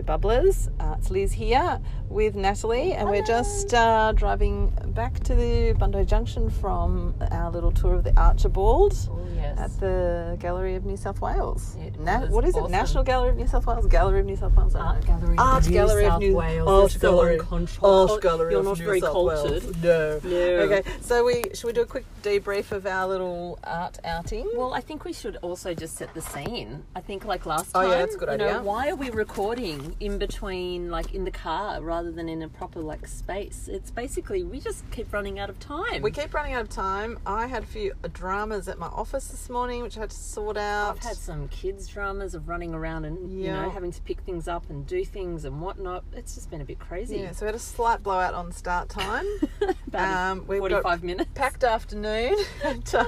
[0.02, 0.68] bubblers.
[0.80, 6.04] Uh, it's Liz here with Natalie, and we're just uh, driving back to the Bondi
[6.04, 9.58] Junction from our little tour of the Archibald Oh, yes.
[9.58, 11.76] at the Gallery of New South Wales.
[11.98, 12.68] Na- what is it?
[12.70, 13.86] National Gallery of New South Wales?
[13.86, 14.74] Gallery of New South Wales?
[14.74, 15.06] Art.
[15.06, 16.68] Gallery Art of New Gallery South of New Wales.
[16.68, 17.38] Art Gallery.
[17.82, 19.50] Art Gallery You're not New very South cultured.
[19.64, 19.76] Wales.
[19.82, 20.20] No.
[20.24, 20.36] No.
[20.36, 24.48] Okay, so we should we do a quick debrief of our little art outing?
[24.54, 26.84] Well, I think we should also just set the scene.
[26.94, 27.86] I think, like last time.
[27.86, 28.52] Oh, yeah, that's a good idea.
[28.54, 32.48] Know, why are we recording in between, like in the car, rather than in a
[32.48, 33.68] proper like space?
[33.70, 36.02] It's basically we just keep running out of time.
[36.02, 37.18] We keep running out of time.
[37.26, 40.56] I had a few dramas at my office this morning, which I had to sort
[40.56, 40.96] out.
[40.96, 44.48] I've had some kids' dramas of running around and you know having to pick things
[44.48, 46.04] up and do things and whatnot.
[46.12, 47.18] It's just been a bit crazy.
[47.18, 49.26] Yeah, so we had a slight blowout on start time.
[49.88, 51.30] About Um, forty-five minutes.
[51.34, 52.36] Packed afternoon.
[52.64, 53.04] and, uh,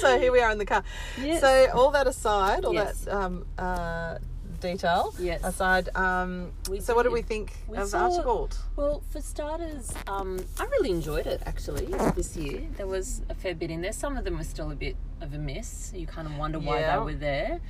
[0.00, 0.82] so here we are in the car.
[1.20, 1.40] Yes.
[1.40, 3.02] So all that aside, all Yes.
[3.04, 4.18] that um, uh,
[4.60, 5.42] detail Yes.
[5.44, 7.14] aside, um, We so what did did.
[7.14, 8.56] we think We of saw- Archibald?
[8.76, 12.68] Well, for starters, um, I really enjoyed it actually this year.
[12.76, 13.92] There was a fair bit in there.
[13.92, 15.92] Some of them were still a bit of a miss.
[15.94, 16.98] You kind of wonder why Yeah.
[16.98, 17.60] they were there.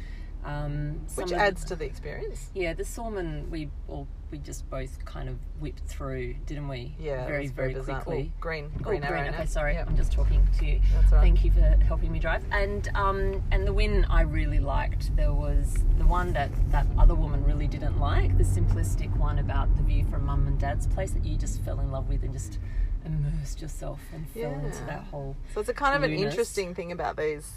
[0.45, 2.51] Um, Which adds to the experience.
[2.55, 6.95] yeah, the Sulman we all we just both kind of whipped through, didn't we?
[6.99, 8.33] Yeah, it very very, quickly.
[8.35, 9.03] Oh, green, Oh, green.
[9.05, 9.89] Okay, sorry, Yep.
[9.89, 10.81] I'm just talking to you.
[10.95, 11.21] That's right.
[11.21, 12.43] Thank you for helping me drive.
[12.53, 15.15] And um, and the Wynne I really liked.
[15.17, 19.77] There was the one that that other woman really didn't like, the simplistic one about
[19.77, 22.33] the view from mum and dad's place that you just fell in love with and
[22.33, 22.59] just
[23.05, 25.37] immersed yourself and fell into that whole.
[25.55, 27.51] So it's a kind of an interesting thing about these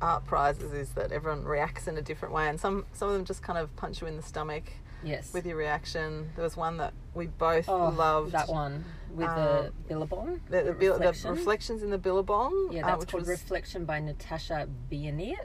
[0.00, 3.24] art prizes is that everyone reacts in a different way, and some some of them
[3.24, 4.64] just kind of punch you in the stomach
[5.02, 5.32] Yes.
[5.32, 6.30] with your reaction.
[6.34, 8.32] There was one that we both oh, loved.
[8.32, 10.40] that one with the Billabong.
[10.50, 11.30] The, the, bil- the reflection.
[11.30, 15.36] reflections in the Billabong, Yeah, uh, that's which called was Reflection by Natasha Bieniek.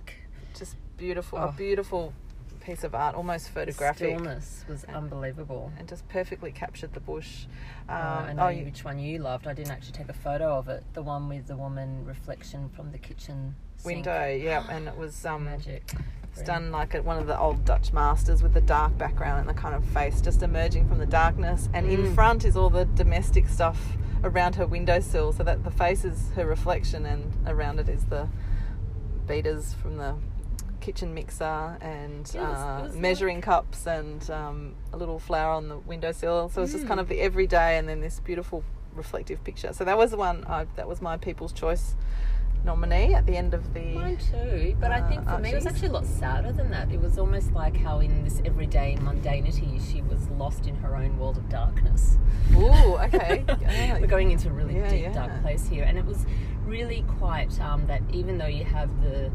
[0.58, 1.50] just beautiful, Oh.
[1.50, 2.14] a beautiful
[2.62, 5.72] piece of art, almost photographic, Stillness was unbelievable.
[5.78, 7.46] and just perfectly captured the bush.
[7.90, 9.46] Um, Uh, I know oh, you- which one you loved.
[9.46, 10.84] I didn't actually take a photo of it.
[10.94, 13.56] The one with the woman reflection from the kitchen.
[13.86, 15.94] Window, yeah, and it was um, Magic.
[16.32, 19.50] it's done like at one of the old Dutch masters with the dark background and
[19.50, 22.16] the kind of face just emerging from the darkness, and in Mm.
[22.16, 23.80] front is all the domestic stuff
[24.24, 28.28] around her windowsill, so that the face is her reflection, and around it is the
[29.28, 30.16] beaters from the
[30.82, 35.70] kitchen mixer and Yeah, uh, it was measuring cups and um, a little flower on
[35.70, 36.50] the windowsill.
[36.50, 37.04] So it's just kind Mm.
[37.04, 38.64] of the everyday, and then this beautiful
[38.94, 39.72] reflective picture.
[39.74, 40.44] So that was the one.
[40.46, 41.96] I, that was my People's Choice
[42.64, 43.94] nominee at the end of the.
[43.94, 46.70] Mine too, but I uh, think for me it was actually a lot sadder than
[46.72, 46.92] that.
[46.92, 51.18] It was almost like how in this everyday mundanity she was lost in her own
[51.18, 52.18] world of darkness.
[52.56, 53.44] Ooh, okay.
[53.48, 54.00] Yeah.
[54.00, 55.14] We're going into a really Yeah, deep, yeah.
[55.14, 56.26] dark place here, and it was
[56.66, 59.32] really quite um, that even though you have the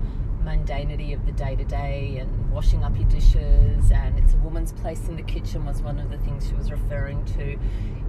[0.49, 4.73] mundanity of the day to day and washing up your dishes, and it's a woman's
[4.73, 7.59] place in the kitchen was one of the things she was referring to.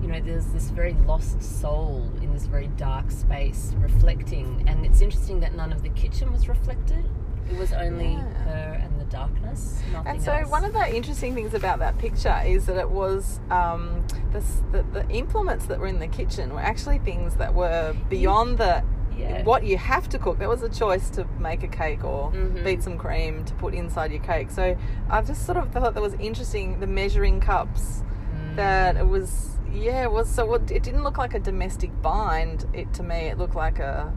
[0.02, 5.02] You know, there's this very lost soul in this very dark space reflecting, and it's
[5.02, 7.04] interesting that none of the kitchen was reflected.
[7.52, 8.22] It was only Yeah.
[8.46, 10.50] her and the darkness, nothing And so, else.
[10.50, 14.62] one of the interesting things about that picture is that it was um, the, s-
[14.72, 18.84] the the implements that were in the kitchen were actually things that were beyond the
[19.20, 19.44] Yeah.
[19.44, 20.40] what you have to cook.
[20.40, 22.64] There was a choice to make a cake or Mhm.
[22.64, 24.50] beat some cream to put inside your cake.
[24.52, 24.76] So
[25.10, 26.80] I just sort of thought that was interesting.
[26.80, 28.04] The measuring cups
[28.36, 28.56] Mm.
[28.56, 32.66] that it was yeah it was so it, it didn't look like a domestic bind.
[32.74, 34.12] It to me it looked like a.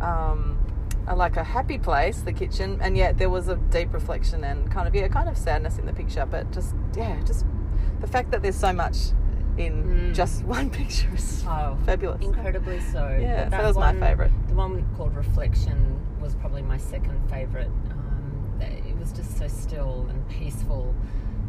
[0.00, 0.58] Um,
[1.14, 4.88] like a happy place, the kitchen, and yet there was a deep reflection and kind
[4.88, 6.26] of yeah, kind of sadness in the picture.
[6.28, 7.46] But just yeah, just
[8.00, 8.96] the fact that there's so much
[9.58, 10.14] in Mm.
[10.14, 12.22] just one picture is Oh, fabulous.
[12.22, 13.16] incredibly so.
[13.20, 14.32] Yeah, that that was my favourite.
[14.48, 17.70] The one called Reflection was probably my second favourite.
[17.90, 20.94] Um, it was just so still and peaceful,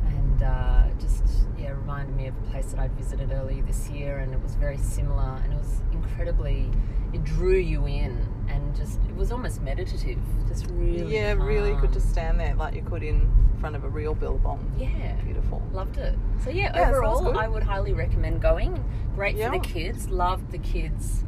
[0.08, 1.24] and uh, just
[1.58, 4.56] yeah, reminded me of a place that I'd visited earlier this year, and it was
[4.56, 6.70] very similar, and it was incredibly.
[7.14, 11.14] It drew you in, and just it was almost meditative, just really.
[11.16, 11.94] yeah, really could calm.
[11.94, 13.30] just stand there like you could in
[13.60, 14.72] front of a real billabong.
[14.78, 15.14] Yeah.
[15.24, 15.62] Beautiful.
[15.74, 16.16] Loved it.
[16.44, 17.38] So yeah, Yeah, overall.
[17.38, 18.84] I would highly recommend going.
[19.16, 19.52] Great Yeah.
[19.52, 20.10] for the kids.
[20.10, 21.24] Loved the kids'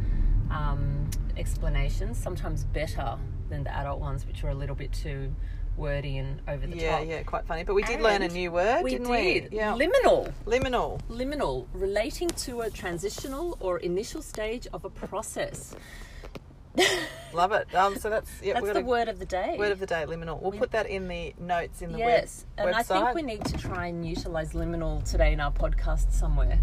[0.52, 2.18] um, explanations.
[2.18, 3.18] Sometimes better
[3.50, 5.34] than the adult ones, which were a little bit too
[5.76, 7.06] wordy and over the yeah, top.
[7.08, 7.64] yeah, yeah, quite funny.
[7.64, 9.52] But we did learn a new word, We didn't did.
[9.52, 9.58] we?
[9.58, 10.32] Yeah, Liminal.
[10.46, 11.00] liminal.
[11.10, 15.74] Liminal, relating to a transitional or initial stage of a process.
[17.34, 17.74] Love it.
[17.76, 19.56] Um, so that's yeah, That's the word of the day.
[19.58, 20.42] word of the day, liminal.
[20.42, 23.46] We'll put that in the notes in the yes, web, and I think we need
[23.46, 26.60] to try and utilize liminal today in our podcast somewhere.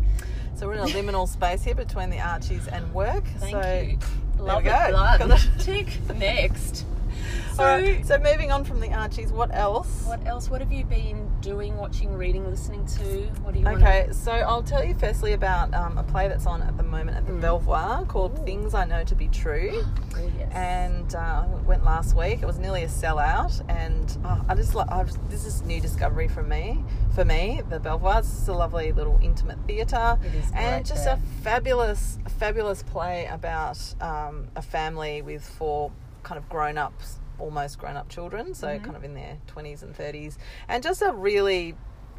[0.54, 3.24] So we're in a liminal space here between the Archies and work.
[3.38, 3.98] Thank so, you.
[4.42, 5.28] Love we it.
[5.28, 5.36] go.
[5.58, 6.84] Tick next.
[7.56, 10.02] So, right, so moving on from the Archies, what else?
[10.04, 10.50] what else?
[10.50, 13.02] What have you been doing, watching, reading, listening to?
[13.42, 13.66] What do you?
[13.66, 17.16] Okay, so I'll tell you firstly about um, a play that's on at the moment
[17.16, 17.40] at the Mm.
[17.40, 18.44] Belvoir called Ooh.
[18.44, 19.82] Things I Know to Be True.
[20.18, 20.50] Oh yes.
[20.54, 22.40] and uh, went last week.
[22.42, 26.26] It was nearly a sellout, and uh, I just like I've, this is new discovery
[26.28, 26.82] for me.
[27.14, 30.18] For me, the Belvoir is a lovely little intimate theatre,
[30.54, 31.14] and just there.
[31.16, 35.92] a fabulous, fabulous play about um, a family with four
[36.22, 38.84] kind of grown ups, almost grown up children, so Mhm.
[38.84, 40.38] kind of in their twenties and thirties,
[40.68, 41.76] and just a really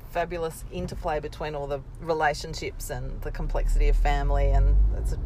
[0.10, 5.18] fabulous interplay between all the relationships and the complexity of family and it's a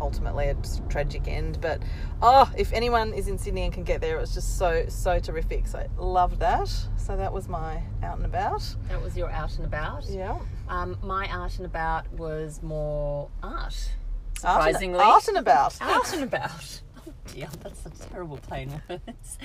[0.00, 0.56] ultimately a
[0.88, 1.60] tragic end.
[1.60, 1.80] But
[2.20, 5.18] oh, if anyone is in Sydney and can get there, it was just so so
[5.18, 5.66] terrific.
[5.66, 6.68] So loved that.
[6.96, 8.62] So that was my out and about.
[8.88, 10.04] that was your out and about.
[10.06, 10.38] Yeah,
[10.68, 13.54] Um, my out and about was more art.
[13.62, 13.92] Art and-
[14.36, 15.80] Surprisingly, out and about.
[15.80, 16.80] out and about.
[17.32, 19.38] Dear, that's a terrible plain words.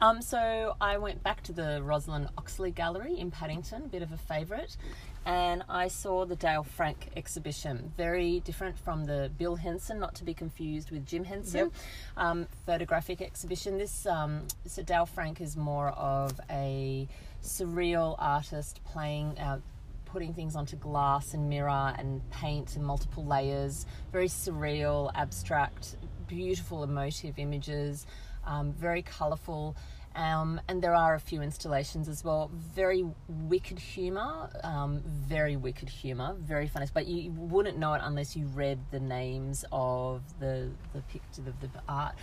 [0.00, 4.12] Um, so I went back to the Roslyn Oxley Gallery in Paddington, a bit of
[4.12, 4.76] a favourite,
[5.24, 7.92] and I saw the Dale Frank exhibition.
[7.96, 11.72] Very different from the Bill Henson, not to be confused with Jim Henson, Yep.
[12.16, 13.78] um, photographic exhibition.
[13.78, 17.06] This um, so Dale Frank is more of a
[17.42, 19.38] surreal artist playing.
[19.38, 19.60] Uh,
[20.06, 23.86] putting things onto glass and mirror and paint and multiple layers.
[24.12, 25.96] Very surreal, abstract,
[26.32, 28.06] beautiful, emotive images.
[28.46, 29.76] Um, very colourful.
[30.14, 32.50] Um, and there are a few installations as well.
[32.52, 36.86] Very wicked humour, um, very wicked humour, very funny.
[36.92, 41.60] But you wouldn't know it unless you read the names of the the picture of
[41.60, 42.14] the art.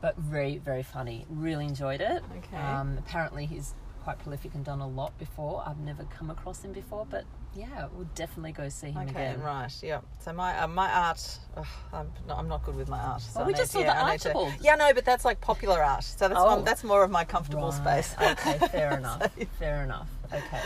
[0.00, 1.26] But very very funny.
[1.30, 2.22] Really enjoyed it.
[2.38, 2.56] Okay.
[2.56, 3.74] Um, apparently he's
[4.04, 5.62] quite prolific and done a lot before.
[5.66, 7.24] I've never come across him before, but
[7.54, 9.40] yeah, we'll definitely go see him Okay, again.
[9.40, 10.00] right, yeah.
[10.20, 13.22] So my uh, my art, ugh, I'm not, I'm not good with my art.
[13.22, 15.82] So Well, we just to- saw yeah, the to- Yeah, no, but that's like popular
[15.82, 16.04] art.
[16.04, 16.46] So that's Oh.
[16.56, 18.14] one, that's more of my comfortable Right, space.
[18.20, 19.22] Okay, fair enough.
[19.22, 20.08] So Fair enough.
[20.32, 20.62] Okay.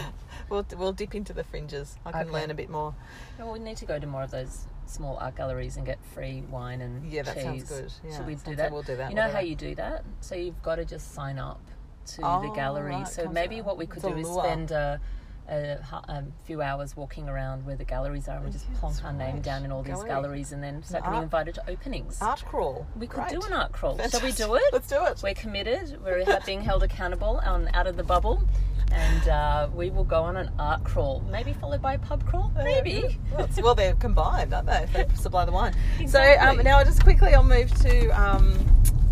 [0.51, 1.97] we'll we'll dip into the fringes.
[2.05, 2.31] I can Okay.
[2.31, 2.95] learn a bit more.
[3.39, 6.43] Well, we need to go to more of those small art galleries and get free
[6.51, 7.43] wine and Yeah, that cheese.
[7.45, 7.93] sounds good.
[8.07, 8.73] Yeah, Should we do like that?
[8.73, 10.05] we'll do that, You know how you do that?
[10.21, 11.61] So you've got to just sign up
[12.09, 12.91] to the Oh, gallery.
[12.91, 13.65] right, so maybe out.
[13.65, 15.01] what we could It's do is spend a,
[15.49, 19.05] a, a few hours walking around where the galleries are and we just Yeah, plonk
[19.05, 20.09] our name down in all these Gallery.
[20.09, 22.21] galleries and then start getting invited to openings.
[22.23, 22.87] Art crawl.
[22.99, 23.99] We could do an art crawl.
[24.09, 24.63] Shall we do it?
[24.73, 25.21] Let's do it.
[25.23, 25.99] We're committed.
[26.05, 28.43] We're being held accountable on Out of the Bubble,
[28.93, 32.51] and uh, we will go on an art crawl, maybe followed by a pub crawl,
[32.57, 33.19] maybe.
[33.37, 34.83] Well, well, they're combined, aren't they?
[34.85, 35.75] If they supply the wine.
[36.07, 38.59] So um, now just quickly I'll move to um,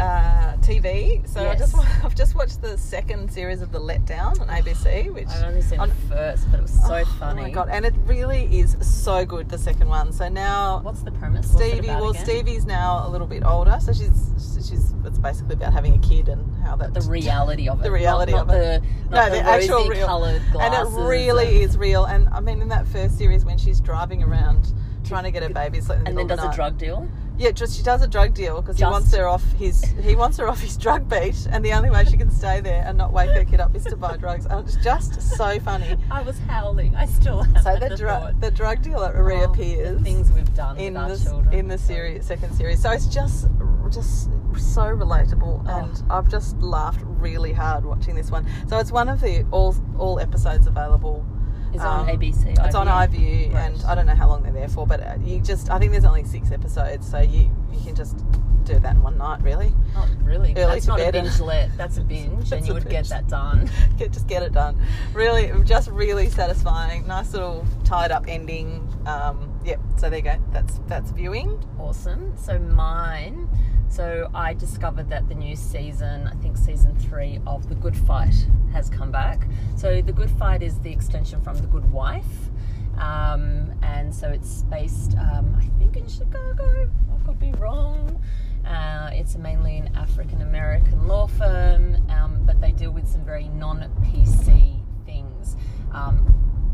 [0.00, 1.26] uh, TV.
[1.28, 5.28] So I just I've just watched the second series of The Letdown on ABC, which
[5.28, 7.40] I've only seen on- the first, but it was so Oh, funny.
[7.40, 7.68] Oh my god!
[7.70, 9.48] And it really is so good.
[9.48, 10.12] The second one.
[10.12, 11.50] So now What's the premise?
[11.50, 12.24] Stevie, well, again?
[12.24, 14.30] Stevie's now a little bit older, so she's
[14.68, 17.82] she's it's basically about having a kid and how that The reality of it.
[17.82, 18.82] the reality not, of not it.
[19.10, 22.04] The, no, the, the, actual real, coloured and it really and- is real.
[22.04, 24.72] And I mean, in that first series, when she's driving around
[25.04, 27.08] trying to get her baby And then does of a drug deal.
[27.38, 30.14] Yeah, just she does a drug deal because he Just- wants her off his he
[30.14, 32.96] wants her off his drug beat, and the only way she can stay there and
[32.98, 34.46] not wake her kid up is to buy drugs.
[34.46, 35.96] And it's just so funny.
[36.10, 36.94] I was howling.
[36.94, 40.04] I still have So at the the drug oh, the drug dealer Oh, reappears the
[40.04, 41.54] things we've done in with our the children.
[41.54, 42.80] in the series second series.
[42.82, 43.48] So it's just
[43.90, 45.70] just so relatable, Oh.
[45.78, 48.46] and I've just laughed really hard watching this one.
[48.68, 51.26] So it's one of the all all episodes available.
[51.74, 52.64] Is it on um, ABC?
[52.66, 53.70] It's on iView, Right.
[53.72, 55.92] and I don't know how long they're there for, but uh, you just I think
[55.92, 58.16] there's only six episodes, so you you can just
[58.64, 59.74] do that in one night, really.
[59.94, 60.52] Not really.
[60.56, 61.76] Early That's not a binge let.
[61.76, 63.08] That's a binge, That's and you would binge.
[63.08, 63.68] get that done.
[63.98, 64.78] Get, just get it done.
[65.14, 67.06] Really, just really satisfying.
[67.06, 68.86] Nice little tied up ending.
[69.06, 69.80] Um, yep.
[69.96, 70.36] So there you go.
[70.52, 71.62] That's that's viewing.
[71.78, 72.36] Awesome.
[72.36, 73.48] So mine.
[73.88, 78.46] So I discovered that the new season, I think season three of The Good Fight,
[78.72, 79.46] has come back.
[79.76, 82.50] So The Good Fight is the extension from The Good Wife,
[82.96, 86.88] um, and so it's based, um, I think, in Chicago.
[87.12, 88.18] I could be wrong.
[88.66, 93.48] Uh, it's mainly an African American law firm, um, but they deal with some very
[93.48, 95.56] non-PC things.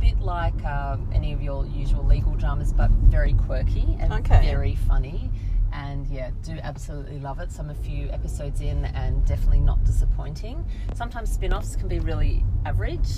[0.01, 4.41] Bit like um, any of your usual legal dramas, but very quirky and Okay.
[4.43, 5.31] very funny.
[5.73, 7.53] and yeah, do absolutely love it.
[7.53, 10.65] So I'm a few episodes in and definitely not disappointing.
[10.95, 13.09] Sometimes spin offs can be really average,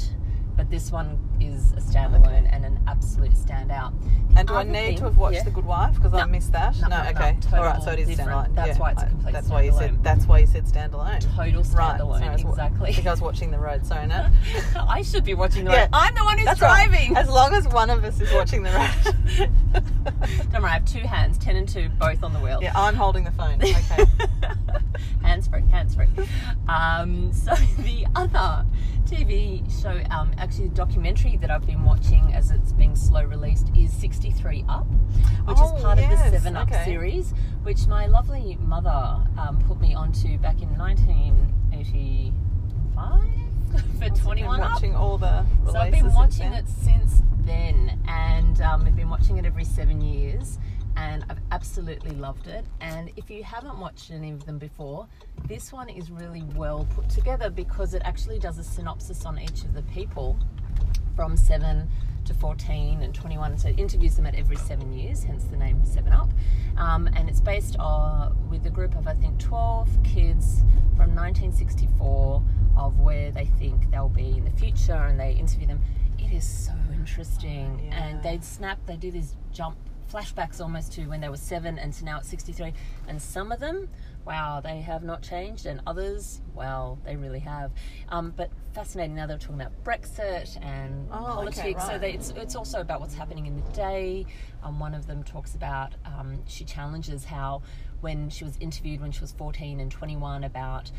[0.60, 3.94] but this one is a standalone and an absolute standout.
[4.34, 5.44] The And do I need thing- to have watched yeah.
[5.44, 6.78] The Good Wife because I missed that?
[6.82, 7.38] No, no, okay.
[7.40, 8.28] total All right, so it is different.
[8.52, 8.54] standalone.
[8.54, 9.90] That's yeah, why it's a complete That's why you said.
[9.92, 10.02] standalone.
[10.02, 11.20] That's why you said standalone.
[11.34, 11.98] Total Right.
[11.98, 12.90] standalone, was wa- exactly.
[12.90, 13.86] I think I was watching the road.
[13.86, 14.30] Sorry, Nat.
[14.76, 15.80] I should be watching the Yeah.
[15.80, 15.88] road.
[15.94, 16.88] I'm the one who's That's right.
[16.90, 17.16] driving.
[17.16, 19.50] As long as one of us is watching the road.
[20.52, 22.58] Don't worry, I have two hands, ten and two, both on the wheel.
[22.62, 23.54] yeah, I'm holding the phone.
[23.62, 24.04] Okay.
[25.22, 26.06] hands free, hands free.
[26.68, 28.66] Um, so the other
[29.10, 33.68] TV show, um, actually the documentary that I've been watching as it's being slow released
[33.76, 34.86] is 63 Up,
[35.46, 36.84] which Oh, is part of the 7 Up okay.
[36.84, 43.22] series, which my lovely mother um, put me onto back in 1985
[43.98, 44.72] for 21 Been Up.
[44.74, 49.38] watching all the So I've been watching it since then, and um, I've been watching
[49.38, 50.60] it every seven years,
[50.96, 52.64] and I've absolutely loved it.
[52.80, 55.06] And if you haven't watched any of them before,
[55.46, 59.62] this one is really well put together because it actually does a synopsis on each
[59.64, 60.38] of the people
[61.16, 61.88] from seven
[62.26, 63.58] to 14 and 21.
[63.58, 66.30] So it interviews them at every seven years, hence the name Seven Up.
[66.76, 70.60] Um, and it's based on with a group of I think 12 kids
[70.96, 72.42] from 1964
[72.76, 75.80] of where they think they'll be in the future, and they interview them.
[76.18, 78.02] It is so interesting, Yeah.
[78.04, 78.78] and they snap.
[78.86, 79.76] They do these jump
[80.10, 82.72] flashbacks almost to when they were seven and to now at 63
[83.08, 83.88] and some of them
[84.26, 87.70] wow they have not changed and others well they really have.
[88.08, 91.86] Um, but fascinating now they're talking about brexit and Oh, okay, politics.
[91.86, 94.26] So they, it's, it's also about what's happening in the day.
[94.62, 97.62] Um, one of them talks about um, she challenges how
[98.00, 100.90] when she was interviewed when she was 14 and 21 about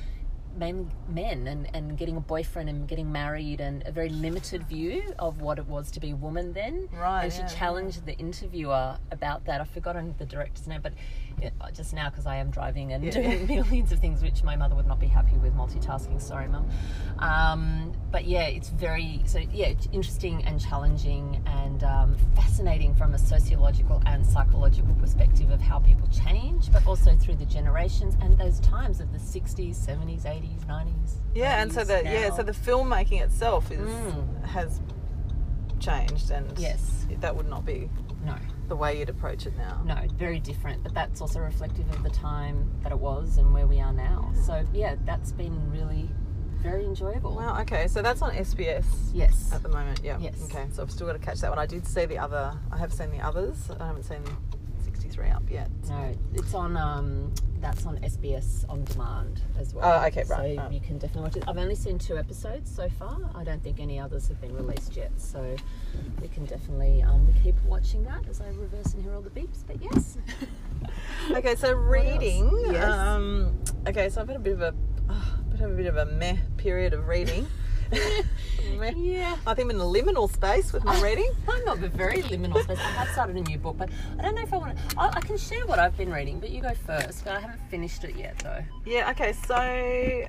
[0.56, 5.14] men, men and, and getting a boyfriend and getting married and a very limited view
[5.20, 6.90] of what it was to be a woman then.
[6.94, 9.62] Right, And she yeah, challenged the interviewer about that.
[9.62, 10.94] I've forgotten the director's name, but
[11.74, 13.12] just now because I am driving and Yeah.
[13.12, 16.22] doing millions of things, which my mother would not be happy with multitasking.
[16.22, 16.68] Sorry, mum.
[17.20, 23.14] Um, but yeah, it's very so yeah, it's interesting and challenging and um, fascinating from
[23.14, 28.38] a sociological and psychological perspective of how people change, but also through the generations and
[28.38, 31.14] those times of the 60s, 70s, 80s, 90s.
[31.36, 34.46] Yeah, and so 90s the yeah, so the filmmaking itself is Mm.
[34.46, 34.82] has
[35.80, 37.06] changed, and Yes.
[37.22, 37.90] that would not be
[38.24, 38.36] no,
[38.72, 39.82] the way you'd approach it now.
[39.84, 43.68] no, very different, but that's also reflective of the time that it was and where
[43.68, 44.32] we are now.
[44.46, 46.10] So yeah, that's been really
[46.64, 47.36] very enjoyable.
[47.36, 47.60] Wow.
[47.64, 49.52] Okay, so that's on SBS Yes.
[49.54, 50.00] at the moment.
[50.02, 50.18] Yeah.
[50.22, 50.36] Yes.
[50.46, 51.60] Okay, so I've still got to catch that one.
[51.60, 52.54] I did see the other.
[52.72, 53.70] I have seen the others.
[53.78, 54.24] I haven't seen
[55.12, 55.70] 63 up yet.
[55.90, 56.78] No, it's on.
[56.78, 59.86] Um, that's on SBS on demand as well.
[59.86, 60.72] Oh, okay, right, So right.
[60.72, 61.44] you can definitely watch it.
[61.48, 63.20] I've only seen two episodes so far.
[63.36, 65.12] I don't think any others have been released yet.
[65.18, 65.56] So
[66.22, 69.64] we can definitely um, keep watching that as I reverse and hear all the beeps.
[69.68, 70.18] But yes,
[71.32, 72.50] Okay, so reading.
[72.72, 72.84] Yes.
[72.84, 74.72] Um, okay, so I've had a bit of a,
[75.52, 77.46] bit of a bit of a meh period of reading.
[78.96, 79.38] yeah.
[79.46, 81.30] I think I'm in a liminal space with my reading.
[81.48, 82.80] I'm not but very liminal space.
[82.80, 85.00] I have started a new book, but I don't know if I want to.
[85.00, 87.28] I, I can share what I've been reading, but you go first.
[87.28, 88.64] I haven't finished it yet, though.
[88.86, 89.12] Yeah.
[89.12, 89.34] Okay.
[89.34, 90.28] So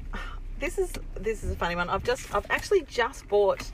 [0.58, 1.88] this is this is a funny one.
[1.88, 3.70] I've just I've actually just bought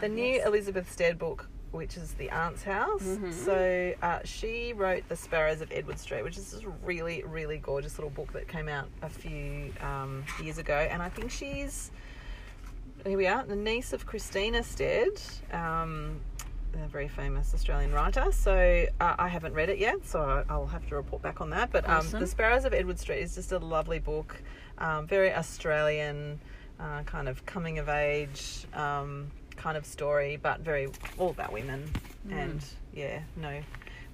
[0.00, 0.46] the new yes.
[0.46, 3.18] Elizabeth Stead book, which is The Aunt's House.
[3.30, 7.98] So uh, she wrote The Sparrows of Edward Street, which is this really really gorgeous
[7.98, 11.90] little book that came out a few um, years ago, and I think she's
[13.04, 15.20] here we are, the niece of Christina Stead.
[15.52, 16.20] Um,
[16.74, 18.32] a very famous Australian writer.
[18.32, 21.50] So uh, I haven't read it yet, so I- I'll have to report back on
[21.50, 21.70] that.
[21.70, 22.20] But um, Awesome.
[22.20, 24.40] The Sparrows of Edward Street is just a lovely book,
[24.78, 26.40] um, very Australian,
[26.80, 31.90] uh, kind of coming of age um, kind of story, but very all about women.
[32.26, 32.32] Mm.
[32.42, 33.60] And yeah, no,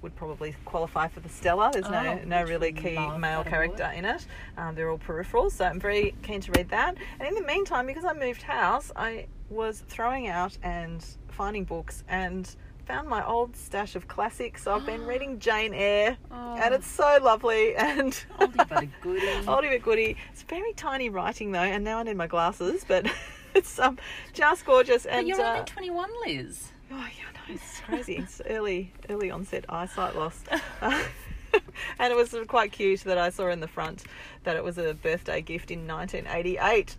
[0.01, 1.69] would probably qualify for the Stella.
[1.73, 4.25] There's no Oh, no really key male character in it.
[4.57, 6.95] Um, they're all peripheral, so I'm very keen to read that.
[7.19, 12.03] And in the meantime, because I moved house, I was throwing out and finding books
[12.07, 14.63] and found my old stash of classics.
[14.63, 16.75] So I've been reading Jane Eyre, and Oh.
[16.75, 19.25] it's so lovely and Oldie but a goodie.
[19.45, 20.17] oldie but goodie.
[20.31, 23.05] It's very tiny writing though, and now I need my glasses, but
[23.53, 23.97] it's um
[24.33, 25.03] just gorgeous.
[25.03, 26.71] But And you're uh, only 21, Liz.
[26.91, 28.15] Oh yeah, no, it's crazy.
[28.17, 30.43] It's early, early onset eyesight loss.
[30.81, 31.03] Uh,
[31.99, 34.03] and it was quite cute that I saw in the front
[34.43, 36.95] that it was a birthday gift in 1988.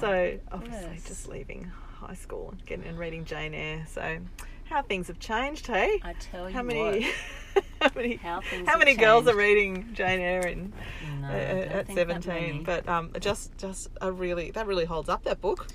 [0.00, 1.04] so obviously, yes.
[1.04, 1.70] just leaving
[2.00, 3.86] high school and getting and reading Jane Eyre.
[3.88, 4.18] So
[4.64, 6.00] how things have changed, hey?
[6.02, 7.08] I tell you how many?
[7.80, 8.16] how many?
[8.16, 10.72] How how many girls are reading Jane Eyre in,
[11.20, 12.64] No, uh, at 17?
[12.64, 15.68] But um, just just a really that really holds up that book.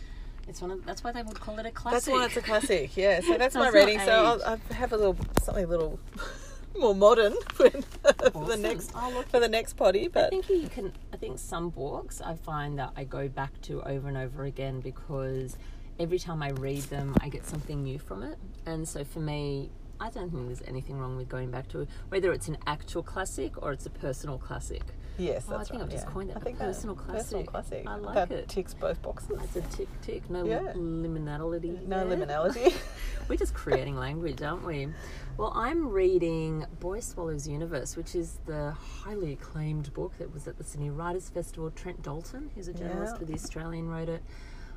[0.47, 2.05] It's one of, that's why they would call it a classic.
[2.05, 2.97] That's why it's a classic.
[2.97, 3.99] Yeah, so that's my reading.
[3.99, 4.39] So.
[4.45, 5.99] I'll, I have a little something a little
[6.79, 8.61] more modern for the Awesome.
[8.61, 10.07] next Oh, look, for the next potty.
[10.07, 10.93] But I think you can.
[11.13, 14.79] I think some books I find that I go back to over and over again
[14.81, 15.57] because
[15.99, 18.37] every time I read them, I get something new from it.
[18.65, 19.69] And so for me,
[19.99, 23.03] I don't think there's anything wrong with going back to it, whether it's an actual
[23.03, 24.81] classic or it's a personal classic.
[25.21, 25.81] Yes, Oh, I think right.
[25.83, 26.11] I've just yeah.
[26.11, 27.83] coined it, I think that- personal Personal classic.
[27.85, 27.87] classic.
[27.87, 28.47] I like that it.
[28.49, 29.37] ticks both boxes.
[29.43, 30.73] It's a tick tick, no Yeah.
[30.75, 31.85] liminality.
[31.87, 32.17] No there.
[32.17, 32.73] liminality.
[33.29, 34.87] We're just creating language, aren't we?
[35.37, 40.57] Well, I'm reading Boy Swallows Universe, which is the highly acclaimed book that was at
[40.57, 41.71] the Sydney Writers Festival.
[41.71, 43.19] Trent Dalton, who's a journalist Yeah.
[43.19, 44.23] for The Australian, wrote it.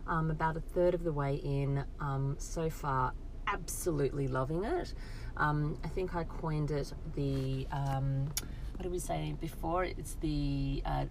[0.07, 1.83] Um, about a third of the way in.
[1.99, 3.13] Um, so far,
[3.47, 4.93] absolutely loving it.
[5.37, 8.27] Um, I think I coined it the, um,
[8.75, 9.85] what did we say before?
[9.85, 11.05] It's the uh,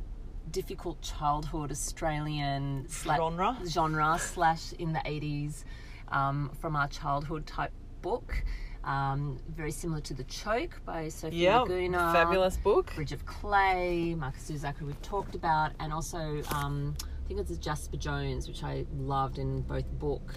[0.52, 3.58] difficult childhood Australian sla- Genre.
[3.66, 5.64] genre slash in the 80s
[6.10, 8.44] um, from our childhood type book.
[8.84, 12.12] Um, very similar to The Choke by Sophie yeah, Laguna.
[12.12, 12.94] fabulous book.
[12.96, 16.94] Bridge of Clay, Markus Zusak, who we've talked about, and also um,
[17.24, 20.34] I think it's Jasper Jones, which I loved in both book,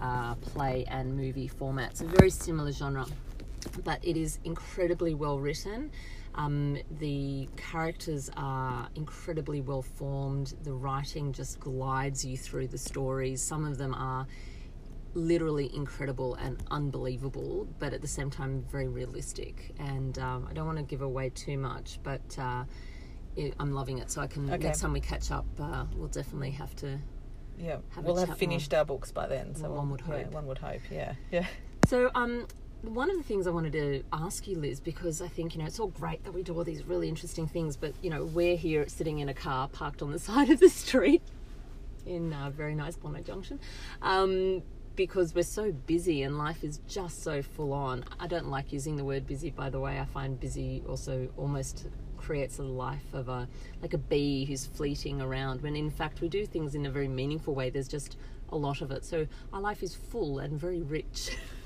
[0.00, 2.00] uh, play, and movie formats.
[2.00, 3.04] A very similar genre,
[3.84, 5.90] but it is incredibly well written.
[6.34, 10.54] Um, the characters are incredibly well formed.
[10.62, 13.42] The writing just glides you through the stories.
[13.42, 14.26] Some of them are
[15.14, 19.72] literally incredible and unbelievable, but at the same time very realistic.
[19.80, 22.64] And um, I don't want to give away too much, but uh,
[23.36, 24.10] it, I'm loving it.
[24.10, 24.66] So I can Okay.
[24.66, 26.98] next time we catch up, uh, we'll definitely have to.
[27.58, 28.36] Yeah, Have we'll have more.
[28.36, 29.54] finished our books by then.
[29.56, 30.32] So Well, one would yeah, hope.
[30.32, 30.80] one would hope.
[30.90, 31.46] Yeah, yeah.
[31.86, 32.46] So um,
[32.82, 35.66] one of the things I wanted to ask you, Liz, because I think you know
[35.66, 38.56] it's all great that we do all these really interesting things, but you know we're
[38.56, 41.22] here sitting in a car parked on the side of the street
[42.06, 43.60] in a very nice Bondi Junction.
[44.02, 44.62] Um,
[44.96, 48.04] because we're so busy and life is just so full on.
[48.18, 49.98] I don't like using the word busy, by the way.
[49.98, 51.86] I find busy also almost
[52.18, 53.48] creates a life of a
[53.80, 57.08] like a bee who's fleeting around when in fact we do things in a very
[57.08, 57.70] meaningful way.
[57.70, 58.16] There's just
[58.50, 59.04] a lot of it.
[59.04, 61.36] So our life is full and very rich.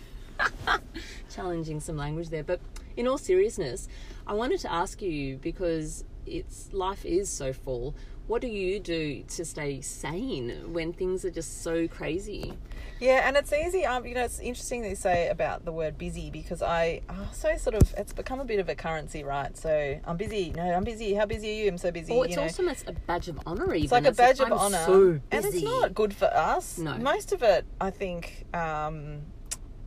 [1.35, 2.61] Challenging some language there, but
[2.97, 3.89] in all seriousness,
[4.27, 7.95] I wanted to ask you because it's life is so full.
[8.27, 12.55] What do you do to stay sane when things are just so crazy?
[12.99, 13.85] Yeah, and it's easy.
[13.85, 17.29] Um, you know, it's interesting that you say about the word busy because I oh,
[17.33, 19.55] so sort of it's become a bit of a currency, right?
[19.57, 20.55] So I'm busy.
[20.57, 21.13] No, I'm busy.
[21.13, 21.69] How busy are you?
[21.69, 22.15] I'm so busy.
[22.15, 22.43] Or you it's know.
[22.45, 23.75] also a badge of honor.
[23.75, 26.79] Even It's like a badge of I'm honor, So and it's not good for us.
[26.79, 26.97] No.
[26.97, 29.21] most of it, I think, um,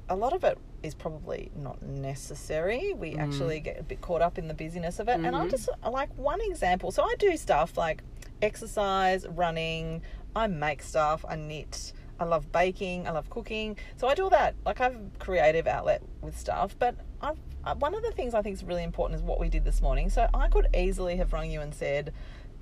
[0.09, 2.93] a lot of it is probably not necessary.
[2.93, 3.19] We Mm.
[3.19, 5.19] actually get a bit caught up in the busyness of it.
[5.19, 5.49] And I Mhm.
[5.51, 6.91] just like one example.
[6.91, 8.03] So I do stuff like
[8.41, 10.01] exercise, running.
[10.35, 11.25] I make stuff.
[11.27, 11.93] I knit.
[12.19, 13.07] I love baking.
[13.07, 13.77] I love cooking.
[13.97, 14.55] So I do all that.
[14.65, 16.75] Like I have a creative outlet with stuff.
[16.79, 19.49] But I've, uh, one of the things I think is really important is what we
[19.49, 20.09] did this morning.
[20.09, 22.13] So I could easily have rung you and said,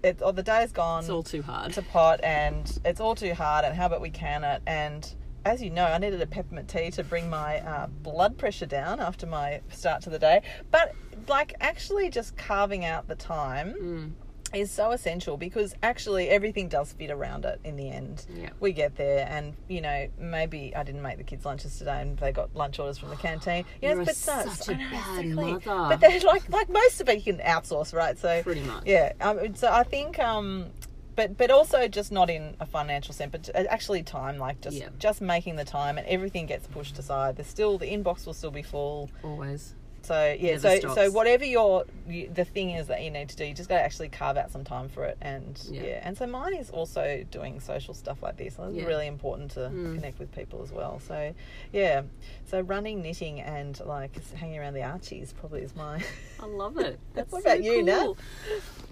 [0.03, 1.73] it, "Oh, the day's gone It's all too hard.
[1.73, 5.61] to pot and it's all too hard and how about we can it and as
[5.61, 9.25] you know i needed a peppermint tea to bring my uh, blood pressure down after
[9.25, 10.93] my start to the day but
[11.27, 14.11] like actually just carving out the time Mm,
[14.53, 18.49] is so essential because actually everything does fit around it in the end yeah.
[18.59, 22.17] we get there and you know maybe i didn't make the kids lunches today and
[22.19, 25.25] they got lunch orders from the canteen know You're but such so, a know, bad
[25.25, 25.51] exactly.
[25.53, 25.89] mother.
[25.89, 28.83] but they're like like most of it you can outsource right so Pretty much.
[28.85, 30.67] yeah um, so i think um
[31.15, 34.89] but but also just not in a financial sense but actually time like just Yeah.
[34.99, 38.51] just making the time and everything gets pushed aside there's still the inbox will still
[38.51, 39.73] be full Always.
[40.05, 40.95] So yeah Never so stops.
[40.95, 43.77] so whatever your you, the thing is that you need to do you just got
[43.77, 45.83] to actually carve out some time for it and Yeah.
[45.83, 46.01] yeah.
[46.03, 48.85] and so mine is also doing social stuff like this it's Yeah.
[48.85, 49.95] really important to Mm.
[49.95, 51.33] connect with people as well so
[51.73, 52.03] yeah
[52.45, 56.03] so running knitting and like hanging around the archies probably is my
[56.39, 56.99] I love it.
[57.13, 58.03] That's What so about you, Nat?
[58.03, 58.17] cool.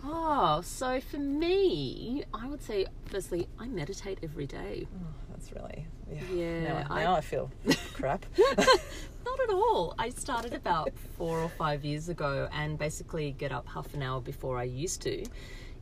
[0.05, 4.87] Oh, so for me, I would say, firstly, I meditate every day.
[4.95, 6.21] Oh, that's really yeah.
[6.33, 7.51] Yeah, now, I, I- now I feel
[7.93, 8.25] crap.
[9.37, 9.95] Not at all.
[9.97, 14.21] I started about four or five years ago and basically get up half an hour
[14.21, 15.25] before I used to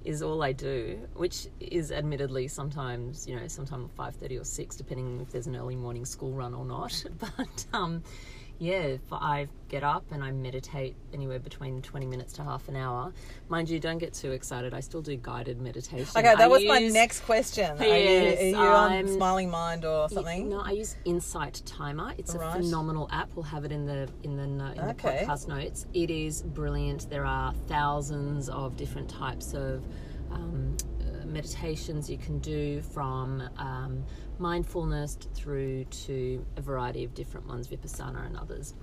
[0.05, 5.19] is all I do, which is admittedly sometimes, you know, sometimes 5.30 or 6, depending
[5.19, 7.03] if there's an early morning school run or not.
[7.19, 8.03] But, um,
[8.61, 13.11] yeah, I get up and I meditate anywhere between 20 minutes to half an hour.
[13.49, 14.71] Mind you, don't get too excited.
[14.75, 16.05] I still do guided meditation.
[16.15, 17.75] Okay, that I was my next question.
[17.79, 20.47] Are you, are you on I'm- Smiling Mind or something?
[20.47, 22.13] no, I use Insight Timer.
[22.19, 23.29] It's a phenomenal app.
[23.33, 25.21] We'll have it in the in the no- in Okay.
[25.21, 25.87] the podcast notes.
[25.95, 27.09] It is brilliant.
[27.09, 29.83] There are thousands of different types of
[30.31, 30.77] um,
[31.31, 34.03] meditations you can do, from um,
[34.39, 38.73] mindfulness through to a variety of different ones, vipassana and others.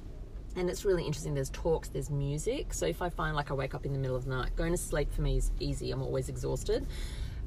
[0.56, 1.34] and it's really interesting.
[1.34, 2.74] There's talks, there's music.
[2.74, 4.72] So if I find like I wake up in the middle of the night, going
[4.72, 5.90] to sleep for me is easy.
[5.92, 6.86] I'm always exhausted.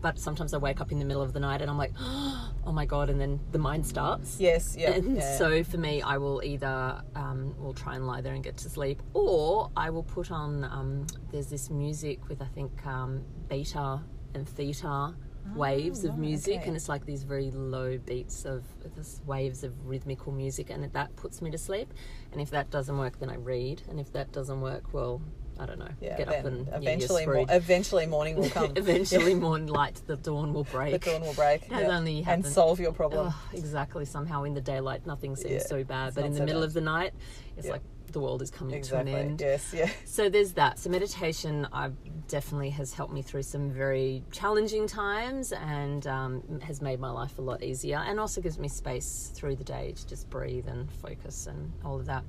[0.02, 2.72] But sometimes I wake up in the middle of the night and I'm like, oh
[2.72, 4.40] my god, and then the mind starts.
[4.40, 4.94] Yes, yeah.
[4.94, 5.38] And yeah.
[5.38, 8.70] so for me, I will either um, will try and lie there and get to
[8.70, 10.64] sleep, or I will put on.
[10.64, 14.02] Um, there's this music with I think um, beta
[14.34, 15.13] and theta ah,
[15.56, 16.67] waves of music, Oh, okay.
[16.67, 18.63] and it's like these very low beats of
[18.96, 21.94] this waves of rhythmical music, and that puts me to sleep.
[22.32, 25.22] And if that doesn't work, then I read, and if that doesn't work, well,
[25.60, 28.72] I don't know, yeah, get up and yeah, eventually, mo- eventually morning will come.
[28.76, 30.91] Eventually, morning light, the dawn will break.
[31.00, 31.63] the dawn will break.
[31.65, 31.98] Has yeah.
[31.98, 33.28] only and solve your problem.
[33.32, 34.06] Oh, exactly.
[34.06, 36.62] Somehow in the daylight, nothing seems Yeah, so bad, it's but in the so middle
[36.62, 36.67] bad.
[36.67, 37.13] of the night,
[37.58, 37.74] it's Yeah.
[37.74, 39.12] like the world is coming exactly.
[39.12, 39.41] to an end.
[39.41, 39.89] Yes, yeah.
[40.06, 40.80] So there's that.
[40.80, 41.89] So meditation, I
[42.28, 47.38] definitely has helped me through some very challenging times and um, has made my life
[47.38, 50.91] a lot easier, and also gives me space through the day to just breathe and
[50.91, 52.24] focus and all of that.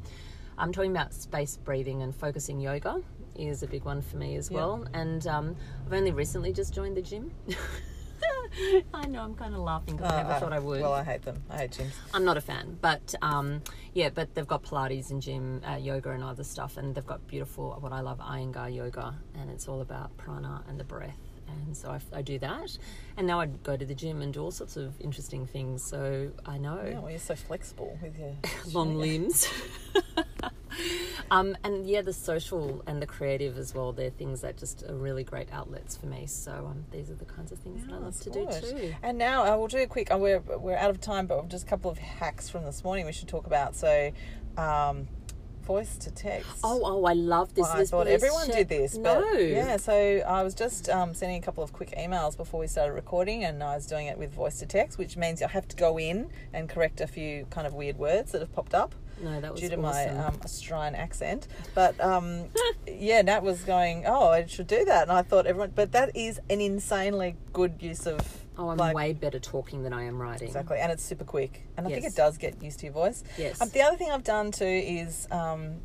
[0.58, 3.00] I'm talking about space breathing and focusing yoga
[3.34, 4.58] is a big one for me as Yeah.
[4.58, 4.86] well.
[4.92, 7.30] And um, I've only recently just joined the gym.
[8.94, 10.80] I know I'm kind of laughing because I never Uh, thought I would.
[10.80, 11.42] Well, I hate them.
[11.50, 11.92] I hate gyms.
[12.14, 13.62] I'm not a fan, but um,
[13.94, 17.26] yeah, but they've got Pilates and gym, uh, yoga and other stuff, and they've got
[17.26, 21.16] beautiful, what I love, Iyengar yoga, and it's all about prana and the breath.
[21.66, 22.76] And so I, I do that,
[23.16, 25.82] and now I go to the gym and do all sorts of interesting things.
[25.82, 28.34] So I know Yeah, well, you're so flexible with your
[28.72, 29.48] long limbs.
[31.30, 33.92] um, and yeah, the social and the creative as well.
[33.92, 36.26] They're things that just are really great outlets for me.
[36.26, 38.94] So um, these are the kinds of things that I love to do too.
[39.02, 40.12] And now uh, we'll do a quick.
[40.12, 43.06] Uh, we're we're out of time, but just a couple of hacks from this morning
[43.06, 43.74] we should talk about.
[43.74, 44.12] So,
[44.56, 45.08] um,
[45.62, 46.48] voice to text.
[46.62, 47.62] Oh, oh, I love this.
[47.64, 49.32] Well, I thought everyone check- did this, but no.
[49.32, 49.76] yeah.
[49.76, 53.44] So I was just um, sending a couple of quick emails before we started recording,
[53.44, 55.98] and I was doing it with voice to text, which means I have to go
[55.98, 59.52] in and correct a few kind of weird words that have popped up No, that
[59.52, 60.16] was due to awesome.
[60.16, 61.46] my um, Australian accent.
[61.74, 62.46] But um,
[62.86, 66.14] yeah, Nat was going, "Oh, I should do that," and I thought everyone, but that
[66.16, 68.41] is an insanely good use of.
[68.58, 70.46] Oh, I'm like- way better talking than I am writing.
[70.48, 73.24] Exactly, and it's super quick, and I think it does get used to your voice.
[73.38, 73.60] Yes.
[73.60, 75.80] Um, the other thing I've done too is um,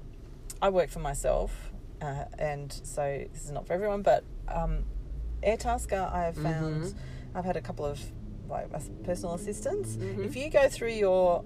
[0.62, 4.84] I work for myself, uh, and so this is not for everyone, but um,
[5.43, 6.95] Airtasker I have found Mhm.
[7.36, 7.99] I've had a couple of
[8.49, 8.69] like
[9.03, 9.97] personal assistants.
[9.97, 10.25] Mhm.
[10.25, 11.43] If you go through your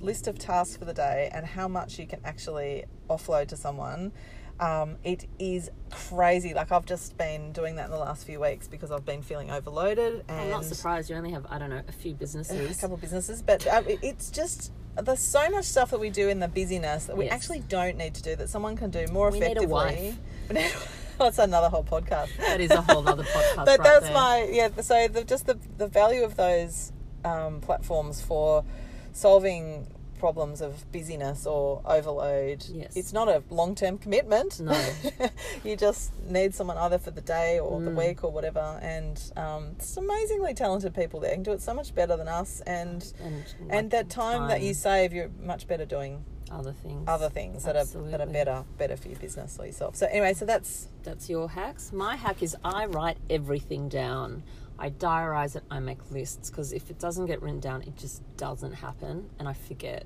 [0.00, 4.12] list of tasks for the day and how much you can actually offload to someone.
[4.58, 6.54] Um, it is crazy.
[6.54, 9.50] Like I've just been doing that in the last few weeks because I've been feeling
[9.50, 10.24] overloaded.
[10.28, 12.94] And I'm not surprised you only have, I don't know, a few businesses, a couple
[12.94, 16.48] of businesses, but um, it's just there's so much stuff that we do in the
[16.48, 17.34] busyness that we Yes.
[17.34, 19.72] actually don't need to do that someone can do more We need a effectively.
[19.72, 20.16] wife.
[20.50, 20.72] Need-
[21.18, 22.34] That's another whole podcast.
[22.38, 24.14] That is a whole other podcast but right that's there.
[24.14, 24.68] my yeah.
[24.80, 26.92] So the, just the the value of those
[27.26, 28.64] um, platforms for
[29.12, 29.86] solving
[30.18, 32.64] problems of busyness or overload.
[32.72, 32.96] Yes.
[32.96, 34.60] It's not a long term commitment.
[34.60, 34.78] No.
[35.64, 37.96] you just need someone either for the day or the Mm.
[38.08, 38.78] week or whatever.
[38.82, 41.32] And um, it's amazingly talented people there.
[41.34, 42.60] Can do it so much better than us.
[42.66, 47.04] And and, and that time, that you save, you're much better doing other things.
[47.08, 49.96] other things that are that are better better for your business or yourself.
[49.96, 51.92] So anyway, so that's That's your hacks.
[51.92, 54.42] My hack is I write everything down.
[54.78, 55.64] I diarize it.
[55.70, 59.48] I make lists because if it doesn't get written down, it just doesn't happen, and
[59.48, 60.04] I forget.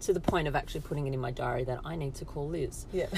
[0.00, 2.48] To the point of actually putting it in my diary that I need to call
[2.48, 2.86] Liz.
[2.92, 3.06] yeah.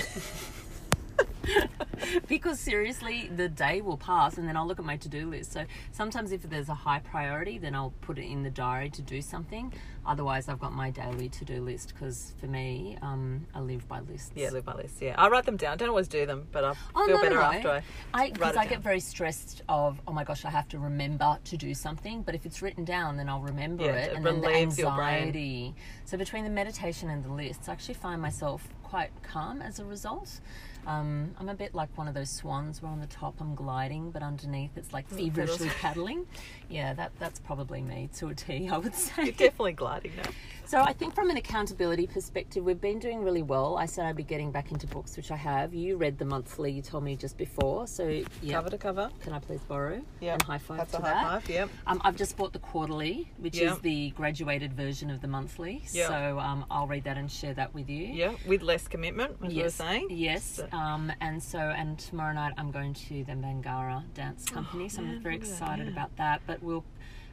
[2.28, 5.52] because seriously, the day will pass and then I'll look at my to do list.
[5.52, 9.02] So sometimes, if there's a high priority, then I'll put it in the diary to
[9.02, 9.72] do something.
[10.06, 14.00] Otherwise, I've got my daily to do list because for me, um, I live by
[14.00, 14.30] lists.
[14.34, 15.00] Yeah, live my list.
[15.00, 15.72] Yeah, I write them down.
[15.74, 17.82] I don't always do them, but I Oh, feel no, better no, after I.
[18.14, 21.38] I because it I get very stressed of oh my gosh I have to remember
[21.44, 24.24] to do something but if it's written down then I'll remember Yeah, it it and
[24.26, 25.28] then the relieves your brain.
[25.28, 25.74] anxiety
[26.04, 29.84] so between the meditation and the lists I actually find myself quite calm as a
[29.84, 30.40] result
[30.86, 34.10] um, I'm a bit like one of those swans where on the top I'm gliding
[34.10, 36.26] but underneath it's like feverishly paddling
[36.68, 40.30] yeah that that's probably me to a T I would say You're definitely gliding now.
[40.66, 43.76] so I think from an accountability perspective, we've been doing really well.
[43.76, 45.74] I said I'd be getting back into books, which I have.
[45.74, 46.70] You read the monthly.
[46.70, 47.86] You told me just before.
[47.88, 49.10] So yeah, Cover to cover.
[49.22, 50.00] can I please borrow?
[50.20, 50.34] Yeah.
[50.34, 51.16] And high five That's to a that.
[51.16, 51.48] high five.
[51.50, 51.70] Yep.
[51.88, 53.72] Um, I've just bought the quarterly, which Yeah.
[53.72, 55.82] is the graduated version of the monthly.
[55.92, 56.08] Yeah.
[56.08, 58.06] So um, I'll read that and share that with you.
[58.06, 60.08] Yeah, with less commitment, as we were saying.
[60.10, 60.44] yes.
[60.44, 65.00] So- Um, and so, and tomorrow night I'm going to the Bangarra Dance Company, so
[65.00, 65.92] Oh, man, I'm very excited yeah.
[65.92, 66.42] about that.
[66.46, 66.84] But we'll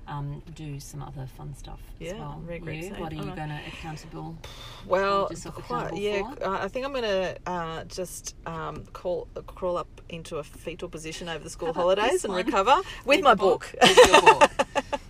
[0.07, 2.43] um, do some other fun stuff Yeah, as well.
[2.49, 4.37] You, what are you going to accountable?
[4.85, 6.33] Well, quite, yeah.
[6.33, 6.47] for?
[6.47, 11.27] I think I'm going to uh, just um, call, crawl up into a fetal position
[11.29, 13.71] over the school holidays and recover with Read my book.
[13.79, 13.81] book.
[13.81, 14.51] With your book.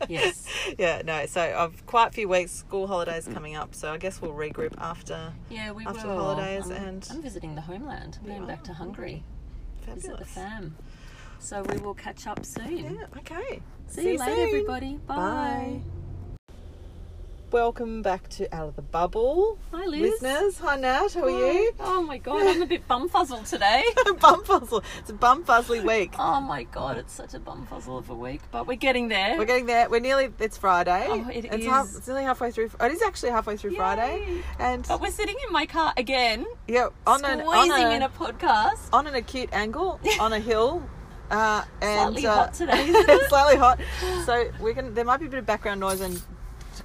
[0.09, 0.45] Yes.
[0.77, 1.25] yeah, no.
[1.25, 2.51] So I've quite a few weeks.
[2.51, 5.33] School holidays coming up, so I guess we'll regroup after.
[5.49, 6.17] Yeah, we After will.
[6.17, 8.17] holidays I'm, and- I'm visiting the homeland.
[8.21, 9.23] I'm going back to Hungary.
[9.85, 10.75] Visit the fam.
[11.39, 12.77] So we will catch up soon.
[12.77, 13.05] Yeah.
[13.17, 13.61] Okay.
[13.87, 14.47] See, you later, soon.
[14.47, 14.99] everybody.
[15.07, 15.81] Bye.
[17.49, 20.01] Welcome back to Out of the Bubble, Hi, Liz.
[20.01, 20.57] listeners.
[20.59, 21.13] Hi, Nat.
[21.13, 21.71] How are you?
[21.79, 23.85] Oh my god, I'm a bit bumfuzzled today.
[24.19, 24.83] bum fuzzle.
[24.99, 26.13] It's a bumfuzzly week.
[26.19, 29.37] Oh my god, it's such a bumfuzzle of a week, but we're getting there.
[29.37, 29.89] We're getting there.
[29.89, 30.27] We're nearly.
[30.39, 31.05] It's Friday.
[31.07, 31.65] Oh, it it's is.
[31.65, 32.69] Half, it's nearly halfway through.
[32.81, 34.25] It is actually halfway through Friday.
[34.27, 34.41] Yay.
[34.59, 38.01] And But we're sitting in my car again, yeah, on an squeezing on a, in
[38.01, 38.89] a podcast.
[38.91, 40.83] on an acute angle on a hill.
[41.29, 42.93] Uh, and Slightly uh, hot today,
[43.27, 43.79] slightly hot.
[44.25, 44.91] So we're gonna.
[44.91, 46.21] There might be a bit of background noise and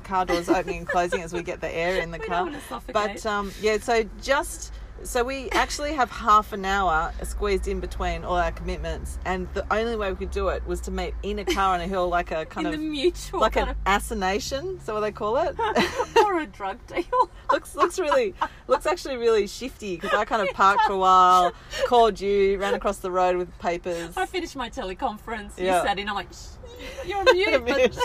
[0.05, 2.37] car doors opening and closing as we get the air in the We car.
[2.45, 2.93] don't want to suffocate.
[3.23, 4.73] But um, yeah, so just
[5.05, 9.65] so we actually have half an hour squeezed in between all our commitments, and the
[9.73, 12.09] only way we could do it was to meet in a car on a hill,
[12.09, 14.77] like a kind in of the mutual like an assignation.
[14.79, 15.57] Is that what they call it?
[16.25, 17.31] or a drug deal.
[17.51, 18.35] looks looks really
[18.69, 21.53] looks actually really shifty because I kind of parked for a while,
[21.87, 24.17] called you, ran across the road with papers.
[24.17, 25.59] I finished my teleconference.
[25.59, 25.83] You Yeah.
[25.83, 26.09] sat in.
[26.09, 27.97] I'm like, Shh, you're on mute.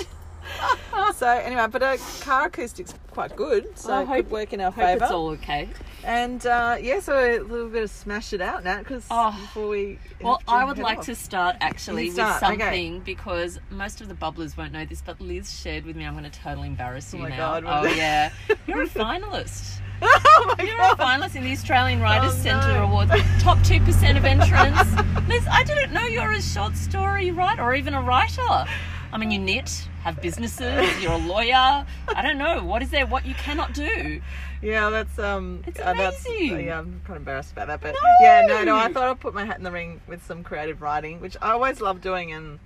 [1.16, 4.62] So anyway, but our car acoustics quite good, so I it hope- could work in
[4.62, 5.04] our hope favour.
[5.06, 5.70] it's all okay.
[6.04, 9.32] And uh, yeah, so a little bit of smash it out now because Oh.
[9.32, 11.06] before we Well, I would like off.
[11.06, 12.58] to start actually You with start, okay.
[12.62, 16.06] something because most of the bubblers won't know this, but Liz shared with me.
[16.06, 17.60] I'm going to totally embarrass you my now.
[17.60, 18.32] God, oh yeah,
[18.68, 19.80] you're a finalist.
[20.02, 22.84] oh my You're a finalist in the Australian Writers Oh, Centre no.
[22.84, 24.92] Awards top two percent of entrants.
[25.28, 28.66] Liz, I didn't know you're a short story writer or even a writer.
[29.12, 31.86] I mean, you knit, have businesses, you're a lawyer.
[32.16, 34.22] I don't know what is there what you cannot do.
[34.62, 35.64] Yeah, that's um.
[35.66, 36.66] It's uh, that's- amazing.
[36.66, 38.00] yeah, I'm kind of embarrassed about that, but No.
[38.22, 38.76] yeah, no, no.
[38.76, 41.52] I thought I'd put my hat in the ring with some creative writing, which I
[41.52, 42.60] always love doing, and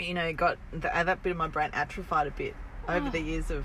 [0.00, 2.54] you know, got the, uh, that bit of my brain atrophied a bit
[2.88, 3.10] over Oh.
[3.10, 3.64] the years of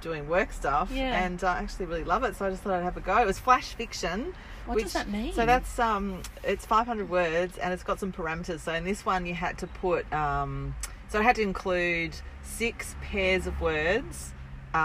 [0.00, 1.24] doing work stuff, Yeah.
[1.24, 2.36] and I actually really love it.
[2.36, 3.16] So I just thought I'd have a go.
[3.18, 4.34] It was flash fiction.
[4.66, 5.32] What does that mean?
[5.34, 8.60] So that's um, it's 500 words, and it's got some parameters.
[8.60, 10.74] So in this one, you had to put um,
[11.10, 14.32] so I had to include six pairs of words.
[14.74, 14.78] Uh,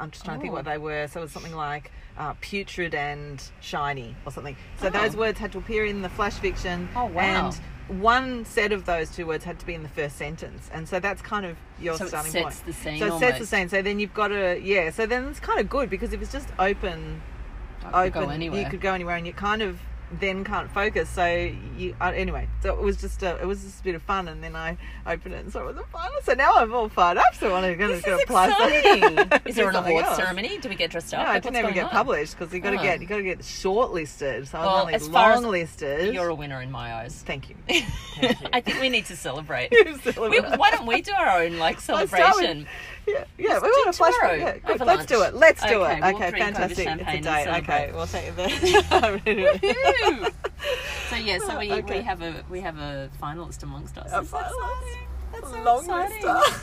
[0.00, 0.56] I'm just trying to think Oh.
[0.56, 1.06] what they were.
[1.08, 4.56] So it was something like uh, putrid and shiny or something.
[4.80, 4.90] So Oh.
[4.90, 6.88] those words had to appear in the flash fiction.
[6.96, 7.50] Oh, wow.
[7.88, 10.86] And one set of those two words had to be in the first sentence, and
[10.88, 12.66] so that's kind of your so it starting sets point.
[12.66, 12.98] the scene.
[12.98, 13.50] so it sets the almost.
[13.50, 13.68] scene.
[13.70, 14.90] So then you've got to yeah.
[14.90, 17.22] So then it's kind of good because if it's just open
[17.84, 18.24] I could open.
[18.24, 18.60] go anywhere.
[18.62, 19.78] You could go anywhere, and you kind of
[20.10, 21.08] then can't focus.
[21.10, 21.26] So
[21.76, 22.48] you uh, anyway.
[22.62, 24.76] So it was just a, it was just a bit of fun, and then I
[25.06, 26.10] opened it, and so it was a fun.
[26.24, 27.34] So now I'm all fired up.
[27.38, 28.48] So I'm going to apply.
[28.48, 29.40] exciting.
[29.46, 30.58] Is there an awards ceremony?
[30.58, 31.20] Do we get dressed up?
[31.24, 31.90] No, I Like, didn't what's even get on?
[31.90, 32.82] published because you got to Oh.
[32.82, 34.46] get you got to get shortlisted.
[34.48, 36.14] So I was Well, only as longlisted.
[36.14, 37.22] You're a winner in my eyes.
[37.26, 37.56] Thank you.
[37.68, 38.48] Thank you.
[38.52, 39.72] I think we need to celebrate.
[39.78, 39.94] You
[40.30, 42.66] We, why don't we do our own like Let's start with- celebration?
[43.08, 44.14] Yeah, yeah, Let's we want a flash.
[44.22, 44.80] Yeah, good.
[44.80, 45.34] Let's do it.
[45.34, 46.00] Let's do Okay, it.
[46.02, 46.86] we'll Okay, fantastic.
[46.86, 47.48] It's a date.
[47.62, 50.30] Okay, we'll take it there.
[51.08, 51.98] So yeah, so we, Okay.
[52.00, 54.08] we have a we have a finalist amongst us.
[54.08, 54.96] A That's finalist.
[55.32, 56.24] That's so Long exciting.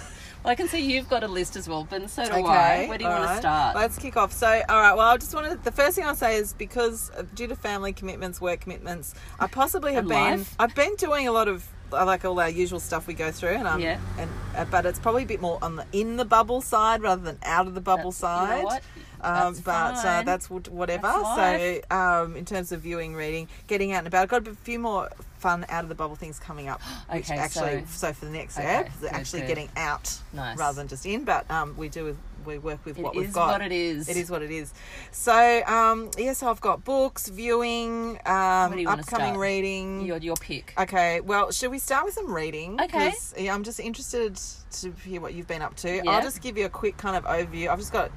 [0.44, 2.86] Well, I can see you've got a list as well, but so do I.
[2.88, 3.76] Where do you want to start?
[3.76, 4.32] Let's kick off.
[4.32, 4.94] So, all right.
[4.96, 8.40] Well, I just wanted the first thing I'll say is because due to family commitments,
[8.40, 10.38] work commitments, I possibly have And been.
[10.42, 10.56] life.
[10.60, 13.68] I've been doing a lot of like all our usual stuff we go through, and
[13.68, 14.00] um, Yeah.
[14.18, 17.22] and uh, but it's probably a bit more on the in the bubble side rather
[17.22, 18.56] than out of the bubble That's- side.
[18.58, 18.84] You know what?
[19.22, 21.08] Um, but uh, that's what- whatever.
[21.08, 24.54] That's so, um, in terms of viewing, reading, getting out and about, I've got a
[24.54, 26.80] few more fun out of the bubble things coming up.
[27.12, 29.48] Which actually, so- so, for the next Okay, app, actually good.
[29.48, 30.58] getting out Nice.
[30.60, 31.24] rather than just in.
[31.24, 32.16] But um, we do
[32.46, 33.62] we work with It what we've got.
[33.62, 34.10] It is what it is.
[34.10, 34.74] It is what it is.
[35.12, 40.06] So um, yeah, so I've got books, viewing, um, do you wanna upcoming reading.
[40.06, 40.74] Your your pick.
[40.78, 42.80] Okay, well, should we start with some reading?
[42.82, 43.14] Okay.
[43.38, 44.40] yeah, I'm just interested
[44.82, 45.96] to hear what you've been up to.
[45.96, 46.12] Yeah.
[46.12, 47.70] I'll just give you a quick kind of overview.
[47.70, 48.12] I've just got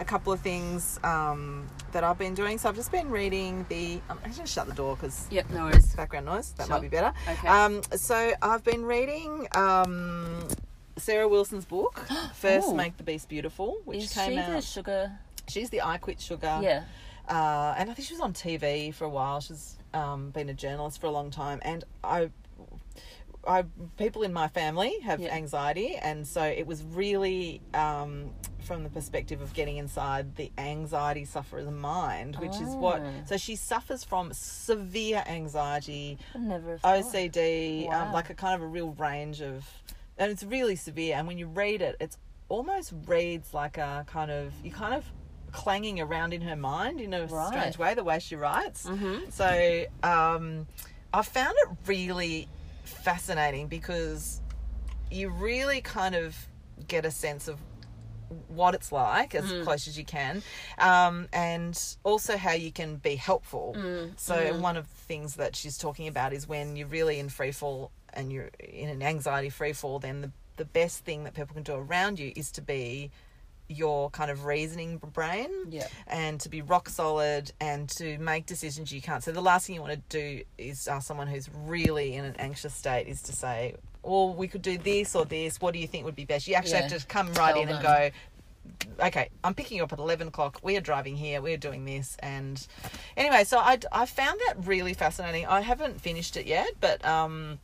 [0.00, 2.58] a couple of things um, that I've been doing.
[2.58, 4.00] So I've just been reading the.
[4.08, 5.94] I'm going to shut the door because Yep, no worries.
[5.94, 6.52] background noise.
[6.52, 6.76] That Sure.
[6.76, 7.12] might be better.
[7.28, 7.48] Okay.
[7.48, 10.46] Um, so I've been reading um,
[10.96, 11.98] Sarah Wilson's book,
[12.34, 12.74] First Ooh.
[12.74, 14.50] Make the Beast Beautiful, which Is came she out.
[14.52, 15.12] the sugar?
[15.48, 16.60] She's the I Quit Sugar.
[16.62, 16.84] Yeah.
[17.28, 19.40] Uh, and I think she was on TV for a while.
[19.40, 22.30] She's um, been a journalist for a long time, and I.
[23.46, 23.64] I
[23.98, 25.34] people in my family have Yeah.
[25.34, 28.30] anxiety, and so it was really um,
[28.62, 33.02] from the perspective of getting inside the anxiety sufferer's mind, which is what.
[33.04, 33.10] Ah.
[33.26, 36.70] So she suffers from severe anxiety, I never.
[36.70, 37.04] have thought.
[37.04, 39.66] OCD, um, like a kind of a real range of,
[40.18, 41.16] and it's really severe.
[41.16, 45.04] And when you read it, it's almost reads like a kind of you kind of
[45.52, 47.46] clanging around in her mind in a Right.
[47.48, 48.86] strange way the way she writes.
[48.86, 49.32] Mhm.
[49.32, 50.66] So um,
[51.12, 52.48] I found it really
[52.84, 54.40] fascinating because
[55.10, 56.36] you really kind of
[56.88, 57.58] get a sense of
[58.48, 59.62] what it's like as Mm.
[59.62, 60.42] close as you can,
[60.78, 63.74] um, and also how you can be helpful.
[63.76, 64.18] Mm.
[64.18, 67.52] So one of the things that she's talking about is when you're really in free
[67.52, 71.52] fall and you're in an anxiety free fall, then the the best thing that people
[71.52, 73.10] can do around you is to be
[73.68, 75.88] your kind of reasoning brain Yeah.
[76.06, 79.24] and to be rock solid and to make decisions you can't.
[79.24, 82.36] So the last thing you want to do is ask someone who's really in an
[82.38, 83.74] anxious state is to say,
[84.04, 85.60] "Well, we could do this or this.
[85.60, 86.88] What do you think would be best?" You actually Yeah.
[86.88, 88.10] have to come right Tell in and go.
[89.00, 90.60] Okay, I'm picking you up at eleven o'clock.
[90.62, 91.40] We are driving here.
[91.42, 92.64] We are doing this, and
[93.16, 95.46] anyway, so I, I found that really fascinating.
[95.46, 97.58] I haven't finished it yet, but um,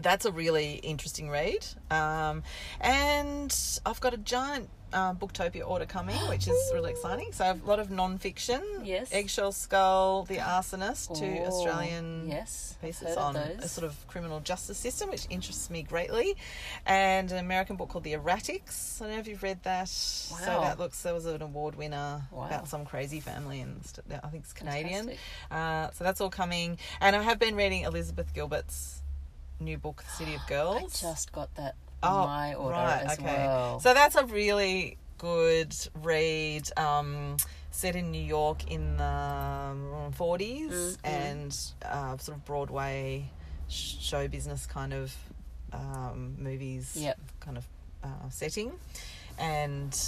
[0.00, 1.66] that's a really interesting read.
[1.90, 2.42] Um,
[2.80, 3.54] and
[3.84, 7.32] I've got a giant uh, Booktopia order coming, which is really exciting.
[7.32, 8.62] So a lot of non-fiction.
[8.84, 9.12] Yes.
[9.12, 14.78] Eggshell Skull, The Arsonist, two Oh, Australian yes, pieces on a sort of criminal justice
[14.78, 16.36] system, which interests me greatly.
[16.86, 19.00] And an American book called The Erratics.
[19.02, 19.88] I don't know if you've read that.
[20.30, 20.38] Wow.
[20.38, 22.46] So that looks, there was an award winner Wow.
[22.46, 23.80] about some crazy family, and
[24.22, 25.12] I think it's Canadian.
[25.50, 26.78] Uh, so that's all coming.
[27.00, 28.95] And I have been reading Elizabeth Gilbert's
[29.60, 31.02] new book, The City of Girls.
[31.04, 33.24] I just got that Oh, in my order right, as okay.
[33.46, 33.80] well.
[33.80, 36.68] So that's a really good read.
[36.78, 37.36] Um,
[37.70, 40.98] set in New York in the um, 40s Mhm.
[41.04, 43.30] and uh, sort of Broadway
[43.68, 45.14] show business kind of
[45.72, 47.18] um, movies Yep.
[47.40, 47.66] kind of
[48.04, 48.72] uh, setting.
[49.38, 49.98] And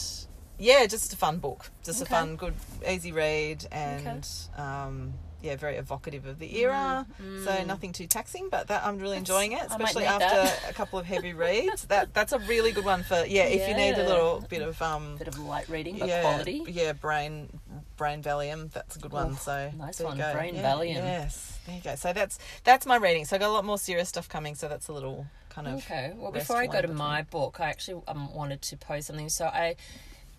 [0.58, 1.70] yeah, just a fun book.
[1.82, 2.14] Just Okay.
[2.14, 2.54] a fun, good,
[2.86, 7.06] easy read and um, yeah, very evocative of the era.
[7.18, 7.66] So mm.
[7.66, 10.70] nothing too taxing, but that I'm really That's- enjoying it, especially after that.
[10.70, 11.84] a couple of heavy reads.
[11.86, 13.44] That that's a really good one for yeah.
[13.44, 16.64] If you need a little bit of um, bit of light reading, but yeah, quality.
[16.66, 17.48] yeah, brain
[17.96, 18.70] brain Valium.
[18.72, 19.32] That's a good one.
[19.32, 20.16] Oh, so nice one.
[20.16, 20.94] Brain Yeah, Valium.
[20.94, 21.94] Yes, there you go.
[21.94, 23.24] So that's that's my reading.
[23.24, 24.54] So I got a lot more serious stuff coming.
[24.54, 26.12] So that's a little kind of Okay.
[26.16, 29.28] Well, before I go to my book, I actually um, wanted to post something.
[29.28, 29.76] So I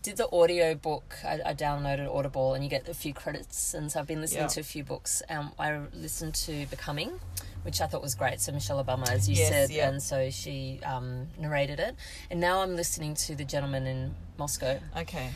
[0.01, 1.15] did the audio book.
[1.25, 3.73] I, I downloaded Audible, and you get a few credits.
[3.73, 4.47] And so I've been listening Yeah.
[4.47, 5.21] to a few books.
[5.29, 7.19] Um, I listened to Becoming,
[7.63, 8.39] which I thought was great.
[8.39, 9.89] So Michelle Obama, as you Yes, said, yeah.
[9.89, 11.95] and so she um, narrated it.
[12.31, 14.79] And now I'm listening to The Gentleman in Moscow.
[14.97, 15.29] Okay.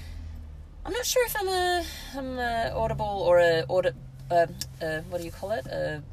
[0.85, 1.83] I'm not sure if I'm a
[2.15, 3.95] I'm a Audible or a audit.
[4.29, 4.47] Uh,
[4.81, 5.65] uh, what do you call it?
[5.67, 6.03] A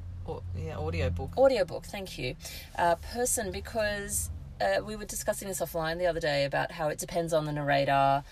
[0.57, 1.31] yeah, audio book.
[1.37, 2.37] audiobook, thank you,
[2.79, 6.99] uh, person because uh, we were discussing this offline the other day about how it
[6.99, 8.23] depends on the narrator,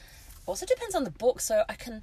[0.46, 1.40] also depends on the book.
[1.40, 2.02] So I can,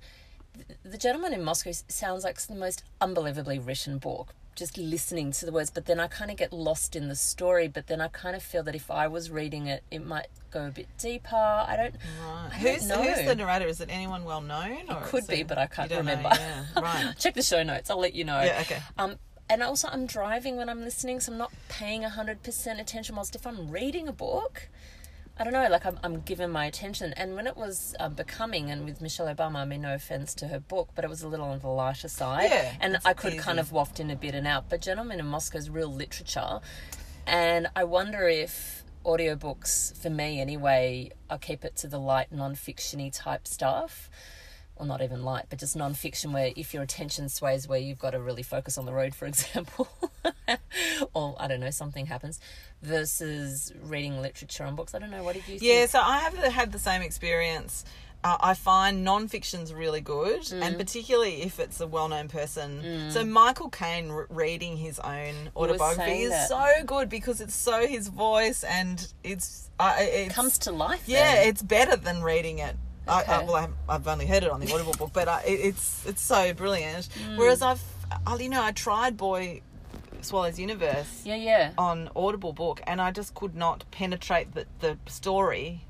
[0.83, 4.33] The Gentleman in Moscow sounds like the most unbelievably written book.
[4.55, 7.67] Just listening to the words, but then I kind of get lost in the story.
[7.67, 10.67] But then I kind of feel that if I was reading it, it might go
[10.67, 11.35] a bit deeper.
[11.35, 11.95] I don't.
[12.25, 12.49] Right.
[12.53, 13.03] I don't Who's know.
[13.03, 13.67] who's the narrator?
[13.67, 14.83] Is it anyone well known?
[14.89, 16.29] Or could be, it- but I can't don't know, remember.
[16.39, 16.63] Yeah.
[16.81, 17.13] Right.
[17.19, 17.89] Check the show notes.
[17.89, 18.41] I'll let you know.
[18.41, 18.59] Yeah.
[18.61, 18.79] Okay.
[18.97, 19.17] Um,
[19.49, 23.15] and also, I'm driving when I'm listening, so I'm not paying 100% attention.
[23.15, 24.69] Whilst if I'm reading a book,
[25.37, 27.13] I don't know, like I'm, I'm giving my attention.
[27.13, 30.47] And when it was um, Becoming, and with Michelle Obama, I mean, no offense to
[30.47, 32.49] her book, but it was a little on the lighter side.
[32.49, 33.41] Yeah, and I could easy.
[33.43, 34.69] kind of waft in a bit and out.
[34.69, 36.59] But Gentleman in Moscow is real literature.
[37.27, 42.55] And I wonder if audiobooks, for me anyway, I'll keep it to the light non
[42.55, 44.09] fictiony type stuff
[44.77, 48.11] or not even light, but just non-fiction where if your attention sways where you've got
[48.11, 49.87] to really focus on the road, for example,
[51.13, 52.39] or I don't know, something happens,
[52.81, 54.93] versus reading literature on books.
[54.95, 55.23] I don't know.
[55.23, 55.91] What did you Yeah, think?
[55.91, 57.85] so I have had the same experience.
[58.23, 60.61] Uh, I find non-fiction's really good, Mm.
[60.63, 63.11] and particularly if it's a well-known person.
[63.11, 66.49] So Michael Caine re- reading his own autobiography is that.
[66.49, 71.03] so good because it's so his voice, and it's uh, it's Comes to life.
[71.05, 71.47] yeah, then.
[71.49, 72.75] it's better than reading it.
[73.07, 75.59] I, I, well, I I've only heard it on the Audible book, but I, it,
[75.59, 77.09] it's it's so brilliant.
[77.09, 77.37] Mm.
[77.37, 77.81] Whereas I've,
[78.25, 79.61] I, you know, I tried Boy
[80.21, 81.71] Swallows Universe yeah, yeah.
[81.77, 85.81] on Audible book, and I just could not penetrate the the story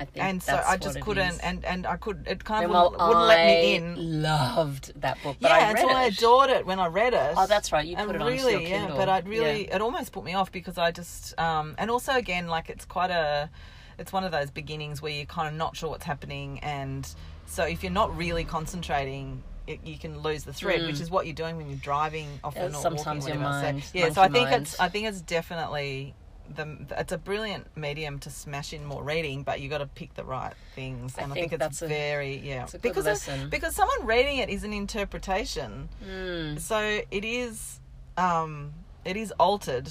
[0.00, 1.38] I think and so I just couldn't, is.
[1.40, 4.22] and and I could, it kind of wouldn't, wouldn't let me in.
[4.22, 6.16] Loved that book, but yeah, I read so I it.
[6.16, 7.34] adored it when I read it.
[7.36, 7.86] Oh, that's right.
[7.86, 8.96] You and put it really, your yeah, Kindle.
[8.96, 9.76] but I'd really, Yeah.
[9.76, 13.10] it almost put me off because I just, um, and also again, like it's quite
[13.10, 13.50] a,
[14.00, 17.06] it's one of those beginnings where you're kind of not sure what's happening, and
[17.46, 19.42] so if you're not really concentrating.
[19.66, 22.72] It, you can lose the thread, which is what you're doing when you're driving often
[22.72, 23.66] Yeah, sometimes walking, your whatever.
[23.66, 24.62] So- mind- yeah, so I think mind.
[24.62, 26.14] it's I think it's definitely
[26.56, 26.66] the
[26.98, 30.24] it's a brilliant medium to smash in more reading, but you got to pick the
[30.24, 33.28] right things, I and I think think, that's it's a- very yeah it's a because
[33.50, 36.58] because someone reading it is an interpretation, Mm.
[36.58, 37.78] so it is
[38.16, 38.72] um
[39.04, 39.88] it is altered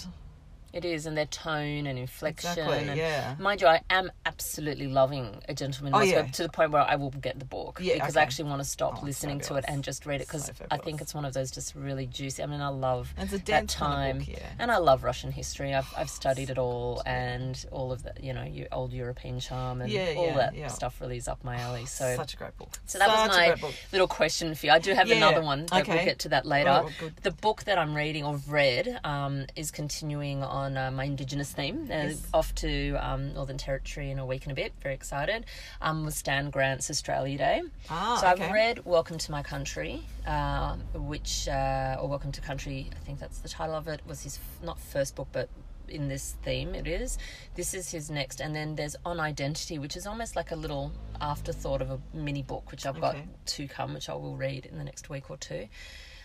[0.72, 2.52] It is, and their tone and inflection.
[2.52, 3.36] Exactly, and yeah.
[3.40, 6.28] Mind you, I am absolutely loving A Gentleman Oh, Moscow yeah.
[6.28, 8.68] to the point where I will get the book Yeah, because I actually want to
[8.68, 11.26] stop Oh, listening to it and just read it because So I think it's one
[11.26, 12.44] of those just really juicy.
[12.44, 14.50] I mean, I love that dense kind time, of book, yeah.
[14.60, 15.74] and I love Russian history.
[15.74, 19.82] I've I've studied it all, and all of the you know you old European charm
[19.82, 21.86] and all that stuff really is up my alley.
[21.86, 22.16] So.
[22.16, 22.80] Such a great book.
[22.86, 24.72] So that Such was my little question for you.
[24.72, 26.84] I do have another one, but we'll get to that later.
[26.84, 26.90] Oh.
[27.24, 31.88] The book that I'm reading or read um, is continuing on uh, my Indigenous theme.
[31.90, 32.28] Uh, Yes.
[32.34, 34.74] Off to um, Northern Territory in a week and a bit.
[34.82, 35.46] Very excited.
[35.82, 37.62] Um, with Stan Grant's Australia Day.
[37.90, 38.46] Ah, so okay.
[38.46, 42.90] I've read Welcome to My Country, uh, which uh, or Welcome to Country.
[42.96, 44.02] I think that's the title of it.
[44.08, 45.50] Was his f- not first book, but
[45.88, 47.18] in this theme it is
[47.56, 50.92] this is his next and then there's on identity which is almost like a little
[51.20, 53.16] afterthought of a mini book which i've got
[53.48, 55.68] to come which i will read in the next week or two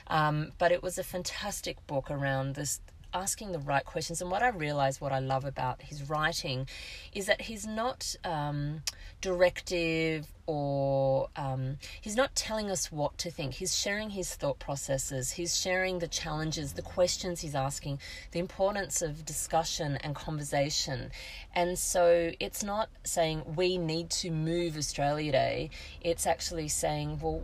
[0.09, 2.79] um, but it was a fantastic book around this
[3.15, 4.21] asking the right questions.
[4.21, 6.67] And what i realize what i love about his writing
[7.15, 8.83] is that he's not um,
[9.21, 13.55] directive or um, he's not telling us what to think.
[13.55, 15.31] He's sharing his thought processes.
[15.33, 18.01] He's sharing the challenges the questions he's asking
[18.33, 21.11] the importance of discussion and conversation.
[21.55, 25.71] And so it's not saying we need to move australia day.
[26.01, 27.43] It's actually saying well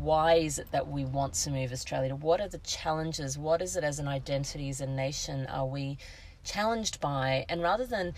[0.00, 2.14] why is it that we want to move australia Day?
[2.14, 3.38] what are the challenges?
[3.38, 5.09] What is it as an identity as a nation
[5.46, 5.98] are we
[6.44, 8.14] challenged by and rather than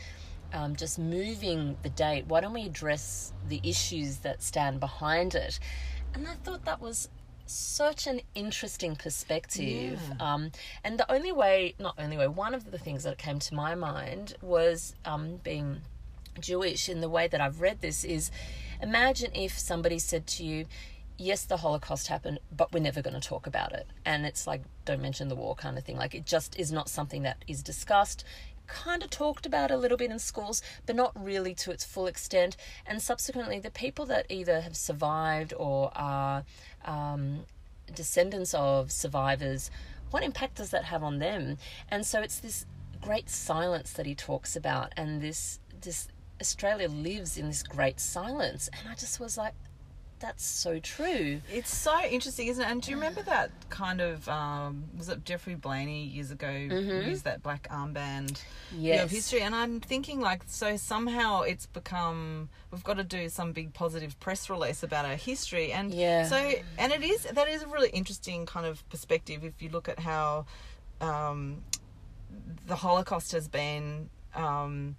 [0.52, 5.58] um, just moving the date, why don't we address the issues that stand behind it?
[6.14, 7.08] And I thought that was
[7.46, 10.00] such an interesting perspective.
[10.20, 10.52] Um,
[10.84, 13.74] and the only way, not only way, one of the things that came to my
[13.74, 15.82] mind was um, being
[16.40, 18.30] Jewish in the way that I've read this is
[18.80, 20.66] imagine if somebody said to you,
[21.18, 23.86] Yes, the Holocaust happened, but we're never going to talk about it.
[24.04, 25.96] And it's like, don't mention the war kind of thing.
[25.96, 28.24] Like, it just is not something that is discussed
[28.66, 32.06] kind of talked about a little bit in schools, but not really to its full
[32.06, 32.56] extent.
[32.86, 36.44] And subsequently, the people that either have survived or are
[36.84, 37.40] um,
[37.94, 39.70] descendants of survivors,
[40.10, 41.58] what impact does that have on them?
[41.90, 42.66] And so it's this
[43.00, 46.08] great silence that he talks about, and this this
[46.40, 48.70] Australia lives in this great silence.
[48.78, 49.54] And I just was like,
[50.22, 51.40] that's so true.
[51.52, 52.70] It's so interesting, isn't it?
[52.70, 57.24] And do you remember that kind of um, was it Geoffrey Blainey years ago used
[57.24, 58.40] that black armband
[58.74, 59.04] Yes.
[59.04, 59.42] of history?
[59.42, 64.18] And I'm thinking like so somehow it's become we've got to do some big positive
[64.20, 66.26] press release about our history and Yeah.
[66.28, 66.36] so
[66.78, 69.98] and it is that is a really interesting kind of perspective if you look at
[69.98, 70.46] how
[71.00, 71.62] um,
[72.66, 74.08] the Holocaust has been.
[74.34, 74.96] Um,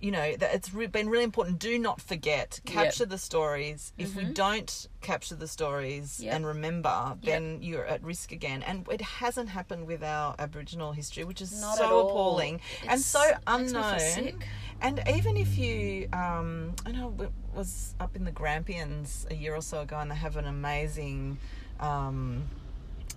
[0.00, 1.58] you know that it's re- been really important.
[1.58, 2.60] Do not forget.
[2.66, 3.92] Capture the stories.
[3.96, 6.34] If we don't capture the stories Yep.
[6.34, 8.62] and remember, then you're at risk again.
[8.62, 12.08] And it hasn't happened with our Aboriginal history, which is Not so all.
[12.10, 13.86] appalling and so makes me feel
[14.26, 14.42] unknown.
[14.82, 19.54] And even if you, um, I know it was up in the Grampians a year
[19.54, 21.38] or so ago, and they have an amazing
[21.80, 22.44] um,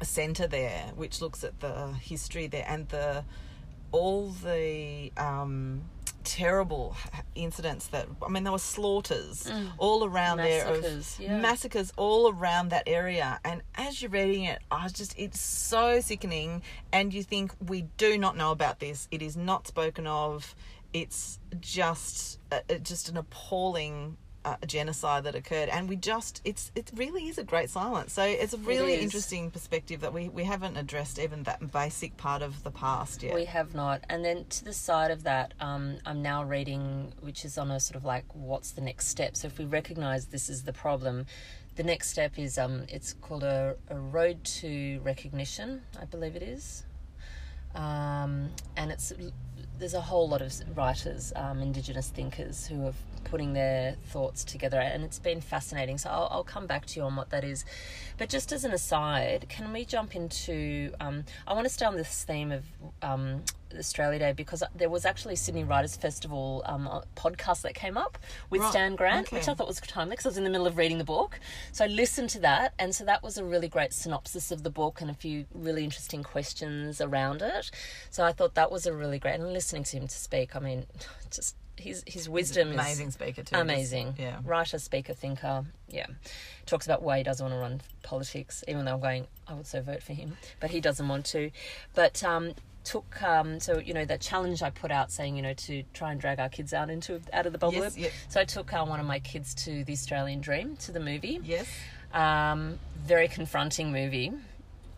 [0.01, 3.25] centre there, which looks at the history there and the
[3.91, 5.82] all the um,
[6.30, 6.95] terrible
[7.34, 9.49] incidents that I mean there were slaughters
[9.80, 10.82] all around there Mm.
[10.82, 11.38] Massacres, of yeah.
[11.39, 15.99] massacres all around that area and as you're reading it I was just it's so
[16.01, 16.61] sickening
[16.91, 20.53] and you think we do not know about this it is not spoken of
[20.93, 26.72] it's just uh, uh, just an appalling uh, genocide that occurred and we just it's
[26.76, 29.04] it really is a great silence so it's a really is.
[29.04, 33.34] interesting perspective that we we haven't addressed even that basic part of the past yet
[33.34, 34.04] We have not.
[34.10, 37.80] And then to the side of that, um, I'm now reading, which is on a
[37.80, 39.36] sort of like, what's the next step?
[39.36, 41.26] So if we recognize this is the problem,
[41.76, 46.44] the next step is um, it's called a, a road to recognition, I believe it
[46.44, 46.84] is.
[47.76, 49.14] Um, and it's
[49.78, 54.80] there's a whole lot of writers, um, Indigenous thinkers, who are putting their thoughts together,
[54.80, 55.97] and it's been fascinating.
[55.97, 57.65] So I'll, I'll come back to you on what that is.
[58.17, 60.93] But just as an aside, can we jump into?
[60.99, 62.65] Um, I want to stay on this theme of
[63.01, 63.43] um,
[63.78, 67.97] Australia Day because there was actually a Sydney Writers Festival um, a podcast that came
[67.97, 68.17] up
[68.49, 69.38] with Right, Stan Grant, okay.
[69.38, 71.39] which I thought was timely because I was in the middle of reading the book.
[71.72, 74.70] So I listened to that, and so that was a really great synopsis of the
[74.70, 77.72] book and a few really interesting questions around it.
[78.09, 79.36] So I thought that was a really great.
[79.36, 80.86] And listening to him to speak, I mean,
[81.32, 84.15] just his his wisdom amazing is speaker too amazing.
[84.17, 85.65] yeah writer, speaker, thinker.
[85.89, 86.07] Yeah,
[86.65, 89.65] talks about why he doesn't want to run politics, even though I'm going, I would
[89.65, 91.51] so vote for him, but he doesn't want to.
[91.95, 92.53] But um,
[92.84, 96.11] took um, so you know that challenge I put out saying you know to try
[96.11, 98.11] and drag our kids out into out of the bubble Yes, yep.
[98.30, 101.39] So I took uh, one of my kids to the Australian Dream to the movie.
[101.43, 101.67] yes
[102.13, 104.34] Um, very confronting movie.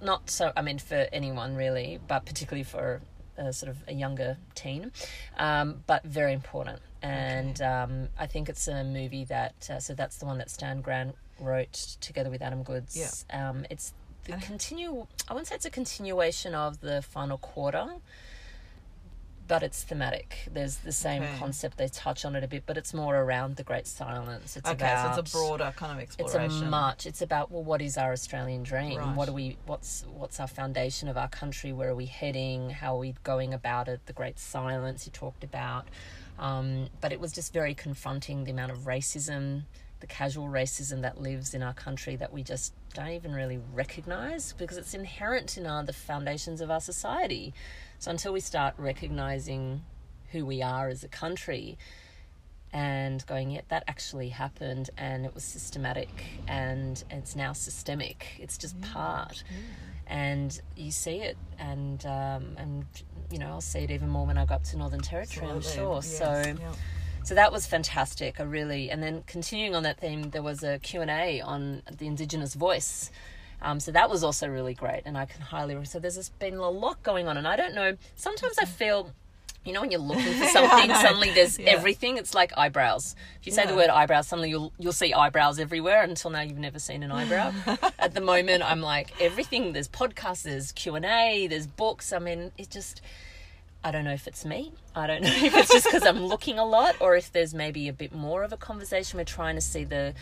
[0.02, 3.02] Not so, I mean, for anyone really, but particularly for
[3.38, 4.92] a sort of a younger teen,
[5.38, 6.80] um, but very important.
[7.02, 10.82] And um, I think it's a movie that uh, so that's the one that Stan
[10.82, 12.96] Grant wrote together with Adam Goodes.
[13.32, 13.94] Um, it's
[14.26, 15.08] the continue.
[15.28, 17.88] I wouldn't say it's a continuation of the final quarter,
[19.52, 20.48] but it's thematic.
[20.50, 21.38] There's the same Okay.
[21.38, 21.76] concept.
[21.76, 24.56] They touch on it a bit, but it's more around the Great Silence.
[24.56, 26.42] It's Okay, about so it's a broader kind of exploration.
[26.46, 27.06] it's a much.
[27.06, 28.98] It's about well, what is our Australian dream?
[28.98, 29.14] Right.
[29.14, 29.58] What are we?
[29.66, 31.74] What's what's our foundation of our country?
[31.74, 32.70] Where are we heading?
[32.70, 34.00] How are we going about it?
[34.06, 35.86] The Great Silence you talked about,
[36.40, 38.46] um, but it was just very confronting.
[38.46, 39.64] The amount of racism,
[40.00, 44.54] the casual racism that lives in our country that we just don't even really recognise
[44.54, 47.54] because it's inherent in our the foundations of our society.
[48.02, 49.84] So until we start recognizing
[50.32, 51.78] who we are as a country
[52.74, 56.10] and going, yeah, that actually happened and it was systematic
[56.48, 58.26] and it's now systemic.
[58.40, 59.44] It's just part.
[60.08, 62.86] And you see it and um, and
[63.30, 65.62] you know, I'll see it even more when I go up to Northern Territory, I'm
[65.62, 65.98] sure.
[65.98, 66.74] Yes, So yeah.
[67.24, 68.40] so that was fantastic.
[68.40, 72.56] I really and then continuing on that theme, there was a Q&A on the indigenous
[72.56, 73.12] voice.
[73.62, 75.84] Um, so that was also really great, and I can highly.
[75.86, 77.96] So there's just been a lot going on, and I don't know.
[78.16, 79.12] Sometimes I feel,
[79.64, 80.96] you know, when you're looking for something, know.
[80.96, 81.70] suddenly there's Yeah.
[81.72, 82.18] everything.
[82.18, 83.16] It's like eyebrows.
[83.40, 86.02] If you say the word eyebrows, suddenly you'll you'll see eyebrows everywhere.
[86.02, 87.54] Until now, you've never seen an eyebrow.
[88.00, 89.74] At the moment, I'm like everything.
[89.74, 92.12] There's podcasts, there's Q and A, there's books.
[92.14, 93.02] I mean, it just.
[93.84, 94.74] I don't know if it's me.
[94.96, 97.88] I don't know if it's just because I'm looking a lot, or if there's maybe
[97.88, 99.18] a bit more of a conversation.
[99.18, 100.14] We're trying to see the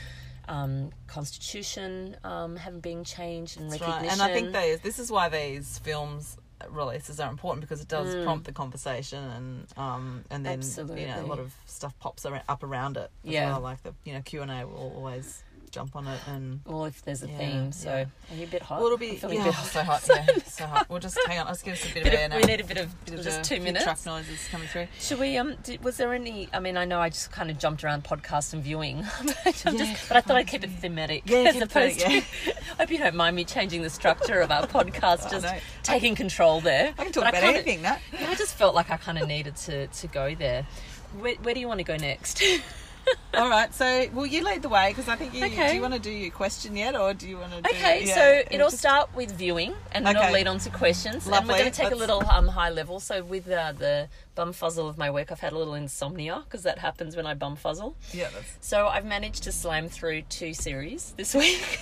[0.50, 4.04] um, constitution um, having been changed and That's recognition.
[4.06, 4.12] right.
[4.14, 6.38] And I think these, this is why these films
[6.70, 8.24] releases are important because it does Mm.
[8.26, 10.62] prompt the conversation and um and then
[10.98, 13.52] you know a lot of stuff pops up around it as Yeah.
[13.52, 15.42] well like the you know Q and A will always
[15.72, 18.06] jump on it and Well, if there's a Yeah, theme, so yeah.
[18.32, 18.78] are you a bit hot?
[18.80, 19.66] well, it'll be feeling a yeah, bit hot.
[19.68, 22.14] so hot yeah so hot we'll just hang on let's give us a bit, Bit
[22.14, 23.84] of air now we need a bit of Bit just a two minutes.
[23.84, 25.38] truck noises coming through Should we?
[25.38, 26.50] Um, did, was there any?
[26.54, 29.76] I mean, I know I just kind of jumped around podcast and viewing, but, I'm
[29.76, 32.08] Yeah, just, but I thought I'd keep it thematic Yeah, as opposed to.
[32.08, 32.24] I
[32.80, 35.58] hope you don't mind me changing the structure of our podcast, I just know.
[35.84, 36.94] taking control there.
[36.98, 39.56] I can talk But about anything no I just felt like I kind of needed
[39.58, 40.66] to to go there.
[41.20, 42.42] Where, where do you want to go next?
[43.34, 45.70] all right so will you lead the way because I think you Okay.
[45.70, 48.06] do you want to do your question yet or do you want to do Okay,
[48.06, 50.26] yeah, so it'll just- start with viewing, and then Okay.
[50.26, 51.28] it'll lead on to questions.
[51.28, 53.00] And we're going to take a little um, high level.
[53.00, 56.64] So with uh, the bum fuzzle of my work, I've had a little insomnia because
[56.64, 57.94] that happens when I bum fuzzle.
[58.14, 61.80] yeah that's So I've managed to slam through two series this week.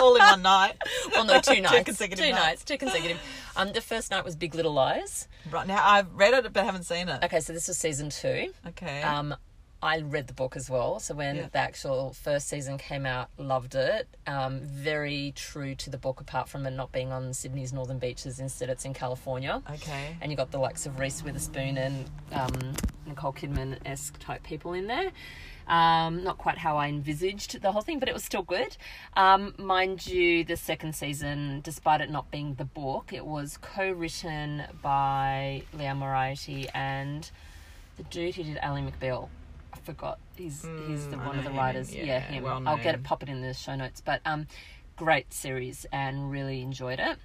[0.00, 0.74] all in one night
[1.12, 1.84] well, no, two nights.
[1.84, 2.44] consecutive two nights.
[2.44, 2.64] nights.
[2.64, 3.18] Two consecutive.
[3.56, 5.26] Um, the first night was Big Little Lies.
[5.50, 7.22] Right now, I've read it but haven't seen it.
[7.24, 8.52] Okay, so this was season two.
[8.68, 9.02] Okay.
[9.02, 9.34] Um,
[9.80, 10.98] I read the book as well.
[10.98, 11.48] So when Yeah.
[11.52, 14.08] the actual first season came out, loved it.
[14.26, 18.40] Um, very true to the book, apart from it not being on Sydney's northern beaches.
[18.40, 19.62] Instead, it's in California.
[19.70, 20.16] okay.
[20.20, 22.74] And you got the likes of Reese Witherspoon and um,
[23.06, 25.12] Nicole Kidman esque type people in there.
[25.68, 28.76] Um, not quite how I envisaged the whole thing, but it was still good.
[29.14, 33.90] Um, mind you, the second season, despite it not being the book, it was co
[33.92, 37.30] written by Liane Moriarty and
[37.98, 39.28] the dude who did Ally McBeal.
[39.88, 40.18] Forgot.
[40.36, 41.56] He's he's the Mm, I one of the him.
[41.56, 41.94] writers.
[41.94, 42.44] Yeah, Yeah, him.
[42.44, 44.02] well I'll get it, pop it in the show notes.
[44.02, 44.46] But um,
[44.96, 47.16] great series and really enjoyed it.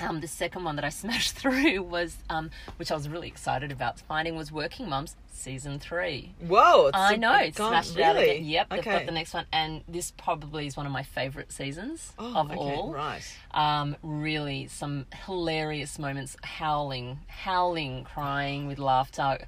[0.00, 3.72] Um, the second one that I smashed through was, um, which I was really excited
[3.72, 6.34] about finding, was Working Mums season three.
[6.40, 6.90] Whoa!
[6.92, 8.30] I know, it's gone- smashed it out really?
[8.30, 8.44] again.
[8.44, 8.90] Yep, they've Okay.
[8.90, 12.50] got the next one, and this probably is one of my favourite seasons Oh, of
[12.50, 12.92] okay, all.
[12.92, 13.22] Right.
[13.52, 19.38] Um, really, some hilarious moments, howling, howling, crying with laughter.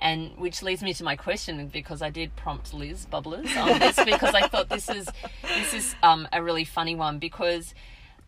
[0.00, 3.96] And which leads me to my question because I did prompt Liz Bubblers on this
[4.04, 5.08] because I thought this is
[5.42, 7.74] this is um, a really funny one because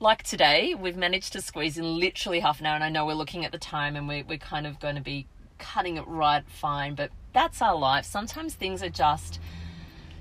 [0.02, 3.12] like today we've managed to squeeze in literally half an hour and I know we're
[3.12, 5.26] looking at the time and we're, we're kind of going to be
[5.58, 9.38] cutting it right fine but that's our life sometimes things are just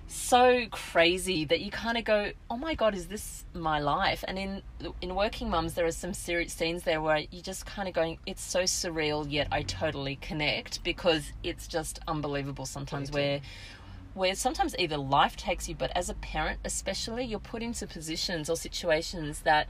[0.09, 4.39] so crazy that you kind of go, "Oh my god, is this my life?" And
[4.39, 4.63] in
[5.01, 8.17] in Working Mums, there are some serious scenes there where you just kind of going,
[8.25, 13.39] "It's so surreal, yet I totally connect because it's just unbelievable." Sometimes where
[14.13, 18.49] where sometimes either life takes you, but as a parent, especially, you're put into positions
[18.49, 19.67] or situations that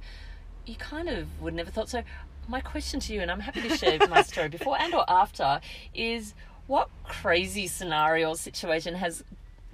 [0.66, 1.90] you kind of would never thought.
[1.90, 2.04] So,
[2.48, 5.62] my question to you, and I'm happy to share my story before and or after,
[5.94, 6.34] is
[6.68, 9.24] what crazy scenario or situation has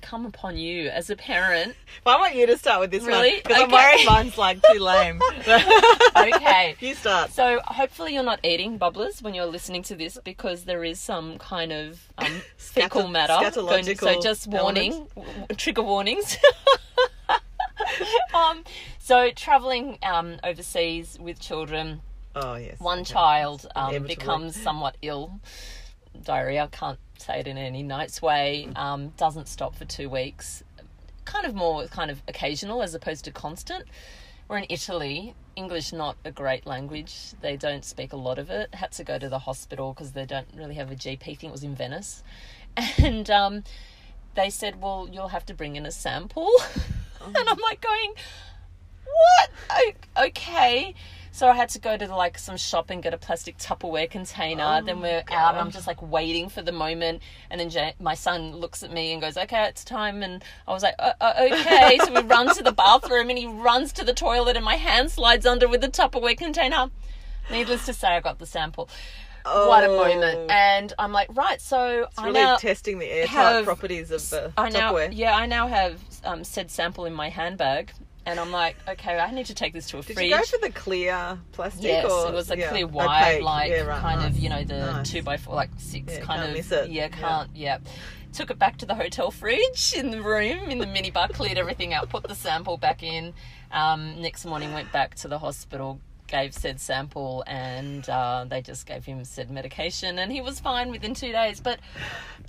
[0.06, 1.76] come upon you as a parent?
[2.06, 3.32] Well, I want you to start with this Really?
[3.32, 5.20] one because I'm worried mine's like too lame.
[6.18, 6.76] Okay.
[6.80, 7.32] you start.
[7.32, 11.38] So hopefully you're not eating bubblers when you're listening to this because there is some
[11.39, 13.34] kind of um, fecal matter.
[13.51, 15.56] going so just warning, elements.
[15.58, 16.38] trigger warnings.
[18.34, 18.64] um,
[18.99, 22.01] so traveling um, overseas with children,
[22.36, 22.80] Oh yes.
[22.80, 23.14] One okay.
[23.14, 25.39] child um, becomes somewhat ill,
[26.22, 26.68] diarrhea.
[26.72, 28.70] Can't say it in any nice way.
[28.76, 30.63] Um, doesn't stop for two weeks.
[31.26, 33.86] Kind of more kind of occasional as opposed to constant.
[34.47, 35.34] We're in Italy.
[35.55, 37.32] English not a great language.
[37.41, 38.74] They don't speak a lot of it.
[38.76, 41.22] Had to go to the hospital because they don't really have a GP.
[41.22, 42.24] I think it was in Venice,
[42.97, 43.63] and um,
[44.36, 46.51] they said, "Well, you'll have to bring in a sample."
[47.26, 48.13] and I'm like going,
[49.05, 49.49] "What?
[50.28, 50.93] Okay."
[51.36, 54.10] So I had to go to the, like some shop and get a plastic Tupperware
[54.10, 54.82] container.
[54.82, 57.22] then we're out, and I'm just like waiting for the moment.
[57.50, 60.72] And then Ja my son looks at me and goes, "Okay, it's time." And I
[60.72, 64.06] was like, uh, uh, "Okay." so we run to the bathroom, and he runs to
[64.06, 66.90] the toilet, and my hand slides under with the Tupperware container.
[67.52, 68.88] Needless to say, I got the sample.
[69.44, 70.50] What a moment!
[70.50, 71.60] And I'm like, right.
[71.62, 75.10] So It's I really now testing the airtight have- properties of the I now, Tupperware.
[75.12, 77.92] yeah, I now have um, said sample in my handbag,
[78.26, 80.30] and I'm like, okay, I need to take this to a Did fridge.
[80.30, 81.84] you go for the clear plastic?
[81.84, 84.63] Yes, or, it was a yeah, clear wide, like Yeah, right, kind of you know
[84.63, 85.09] the Nice.
[85.11, 86.89] two by four, like six Yeah, kind can't of miss it.
[86.89, 87.78] yeah, can't yeah.
[88.34, 91.93] Took it back to the hotel fridge in the room in the minibar, cleared everything
[91.93, 93.34] out, put the sample back in.
[93.71, 98.86] Um, next morning, went back to the hospital, gave said sample, and uh, they just
[98.88, 101.61] gave him said medication, and he was fine within two days.
[101.61, 101.80] But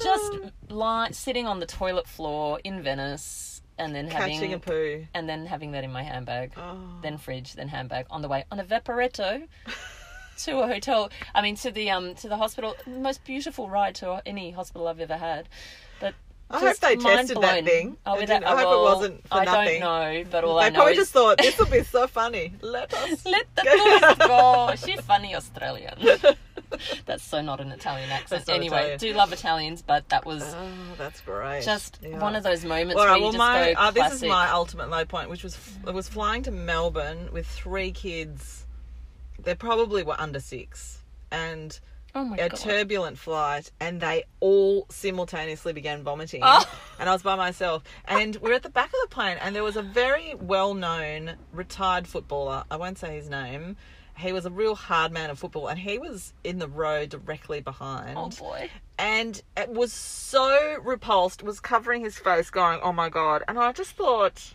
[0.02, 0.32] just
[0.68, 5.04] lie, sitting on the toilet floor in Venice, and then Catching having a poo.
[5.14, 6.78] and then having that in my handbag Oh.
[7.02, 9.46] then fridge, then handbag on the way on a Vaporetto
[10.38, 11.10] to a hotel.
[11.34, 12.74] I mean, to the um to the hospital.
[12.86, 15.48] Most beautiful ride to any hospital I've ever had.
[16.48, 17.96] I hope they tested that thing.
[18.06, 19.80] Oh, that, I hope it wasn't for I nothing.
[19.80, 22.06] don't know, but all I They know probably is just thought this will be so
[22.06, 22.52] funny.
[22.62, 23.24] Let us.
[23.26, 24.72] let the go.
[24.76, 25.94] She's funny Australian.
[27.06, 28.48] That's so not an Italian accent.
[28.48, 28.98] Anyway, Italian.
[28.98, 30.68] do love Italians, but that was Oh,
[30.98, 31.64] that's great.
[31.64, 32.18] just Yeah.
[32.18, 34.22] one of those moments All where right, you well, just my go uh, this is
[34.22, 38.66] my ultimate low point, which was it was flying to Melbourne with three kids.
[39.42, 40.98] They probably were under six,
[41.30, 41.78] and
[42.16, 42.58] oh my a god.
[42.58, 46.40] turbulent flight, and they all simultaneously began vomiting.
[46.42, 46.64] Oh.
[46.98, 49.54] And I was by myself, and we are at the back of the plane, and
[49.54, 52.64] there was a very well-known retired footballer.
[52.70, 53.76] I won't say his name.
[54.18, 57.60] He was a real hard man of football, and he was in the row directly
[57.60, 58.70] behind oh boy.
[58.98, 63.72] and it was so repulsed, was covering his face, going, "Oh my god!" And I
[63.72, 64.54] just thought,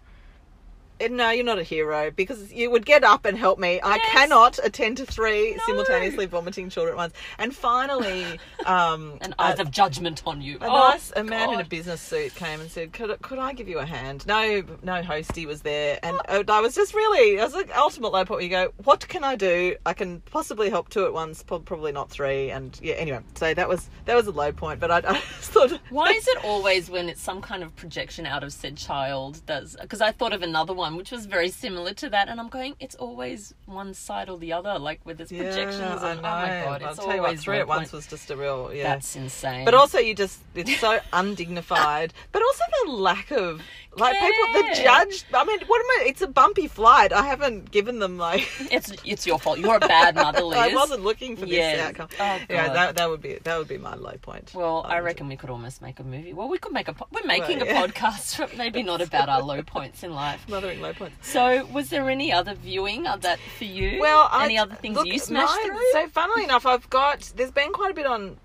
[1.09, 3.79] "No, you're not a hero because you would get up and help me.
[3.83, 5.63] I cannot attend to three No.
[5.65, 10.57] simultaneously vomiting children at once." And finally, um, An a- eyes of judgment on you.
[10.61, 13.53] a Oh, nice a man in a business suit came and said, "Could could I
[13.53, 17.39] give you a hand?" No, no hostie was there, and uh, I was just really.
[17.39, 18.29] I was like ultimate low point.
[18.37, 19.75] Where you go, "What can I do?
[19.85, 22.51] I can possibly help two at once, probably not three.
[22.51, 24.79] And yeah, anyway, so that was that was a low point.
[24.79, 28.43] But I, I thought, Why is it always when it's some kind of projection out
[28.43, 29.75] of said child does?
[29.79, 32.49] Because I thought of another one Um, which was very similar to that, and I'm
[32.49, 36.01] going, it's always one side or the other, like with its Yeah, projections.
[36.03, 36.27] I And, know.
[36.27, 38.71] oh my god, I'll it's tell you what, three at once was just a real
[38.73, 38.83] yeah.
[38.83, 39.65] That's insane.
[39.65, 42.13] But also, you just, it's so undignified.
[42.31, 43.61] But also the lack of,
[43.97, 47.11] like, people, the judge, I mean, what am I, it's a bumpy flight.
[47.11, 49.59] I haven't given them, like, it's it's your fault.
[49.59, 50.57] You're a bad mother, Liz.
[50.57, 51.77] I wasn't looking for Yes.
[51.77, 52.07] this outcome.
[52.19, 54.51] Oh, yeah, that, that would be, that would be my low point.
[54.53, 56.31] Well, I Um, reckon we could almost make a movie.
[56.33, 56.93] Well, we could make a.
[56.93, 60.47] Po- we're making Well, a podcast, but maybe not about our low points in life.
[60.47, 61.27] Mothering low points.
[61.27, 63.99] So, was there any other viewing of that for you?
[63.99, 65.91] Well, any I, other things look, you smashed mine- through?
[65.91, 68.37] So, funnily enough, I've got, there's been quite a bit on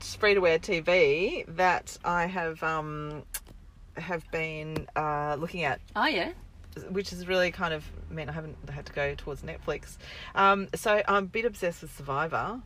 [0.00, 3.22] free to air TV that I have, um,
[3.96, 6.32] have been uh, looking at oh yeah.
[6.90, 9.96] which has really kind of meant I haven't had to go towards Netflix.
[10.34, 12.60] Um, so I'm a bit obsessed with Survivor.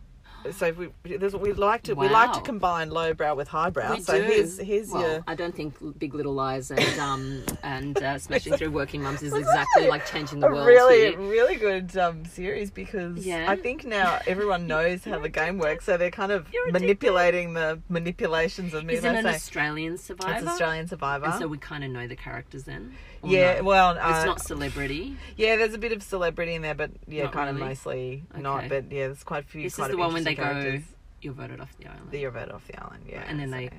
[0.53, 3.97] So we we like to we like to combine lowbrow with highbrow.
[3.97, 4.24] We so do.
[4.24, 8.55] here's here's well, your I don't think Big Little Lies and um and uh, Smashing
[8.55, 10.66] Through Working Mums is exactly like changing the a world.
[10.66, 13.47] really really good um, series because Yeah.
[13.51, 17.55] I think now everyone knows how the game works, so they're kind of You're manipulating
[17.55, 18.95] the manipulations of me.
[18.95, 20.39] Is it They an say Australian Survivor?
[20.39, 21.26] it's Australian Survivor.
[21.26, 22.95] And so we kind of know the characters then.
[23.24, 23.64] Yeah, no?
[23.64, 25.16] well, uh, it's not celebrity.
[25.36, 27.62] yeah, there's a bit of celebrity in there, but yeah, Not kind really?
[27.62, 28.68] of mostly not.
[28.68, 29.62] But yeah, there's quite a few.
[29.64, 30.88] This quite is the one when they interesting go, characters.
[31.22, 32.12] you're voted off the island.
[32.12, 33.24] You're voted off the island, yeah.
[33.26, 33.70] and then so- they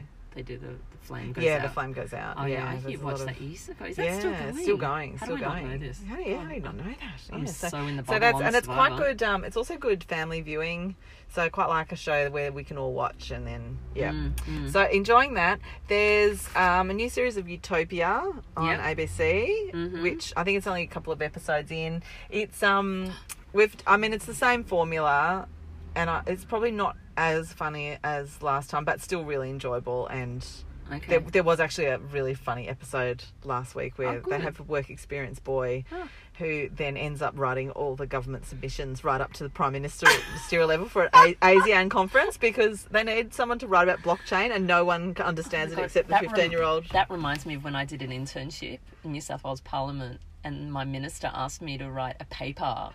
[0.43, 1.61] do the, the flame goes yeah, out.
[1.63, 2.35] the flame goes out.
[2.37, 3.85] Oh yeah, I you a watched of- that years ago.
[3.85, 4.57] Is that yeah, still going?
[4.57, 5.63] still going, How still do I going.
[5.63, 6.01] not know this?
[6.07, 7.21] How you, how do you not know that?
[7.33, 9.23] I'm Yeah, so in the so that's and it's quite good.
[9.23, 10.95] Um, it's also good family viewing.
[11.31, 14.11] So quite like a show where we can all watch and then yeah.
[14.11, 14.71] Mm, mm.
[14.71, 15.59] So enjoying that.
[15.87, 18.23] There's um, a new series of Utopia
[18.57, 18.79] on Yep.
[18.97, 20.01] ABC, Mhm.
[20.01, 22.01] which I think it's only a couple of episodes in.
[22.29, 23.11] It's um,
[23.53, 25.47] with I mean it's the same formula,
[25.95, 30.45] and I, it's probably not as funny as last time, but still really enjoyable and
[30.91, 31.05] Okay.
[31.07, 34.63] There, there was actually a really funny episode last week where Oh, they have a
[34.63, 36.09] work experience boy Oh.
[36.39, 40.07] who then ends up writing all the government submissions right up to the prime minister
[40.29, 44.49] ministerial level for an A- ASEAN conference because they need someone to write about blockchain
[44.49, 46.89] and no one understands it oh God, except the 15 year old.
[46.89, 50.73] That reminds me of when I did an internship in New South Wales Parliament, and
[50.73, 52.89] my minister asked me to write a paper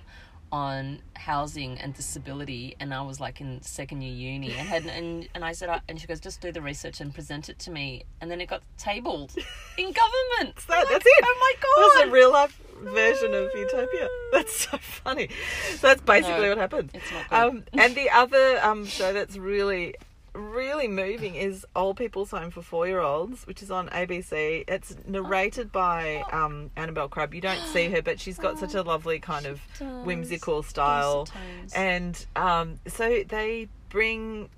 [0.53, 5.28] on housing and disability, and I was like in second year uni, and had and,
[5.34, 7.70] and I said, I, and she goes, just do the research and present it to
[7.70, 9.34] me, and then it got tabled
[9.78, 10.55] in government.
[10.66, 11.24] So that's it.
[11.24, 14.09] Oh my god That's a real life version of Utopia.
[14.32, 15.28] That's so funny.
[15.76, 17.36] So that's basically No, what happened it's not good.
[17.36, 19.95] Um, and the other um, show that's really,
[20.35, 24.64] really moving is Old People's Home for Four Year Olds, which is on ABC.
[24.68, 27.35] It's narrated by um, Annabel Crabb.
[27.35, 30.05] You don't see her, but she's got such a lovely kind of does.
[30.05, 31.28] whimsical style.
[31.74, 34.49] And um, so they bring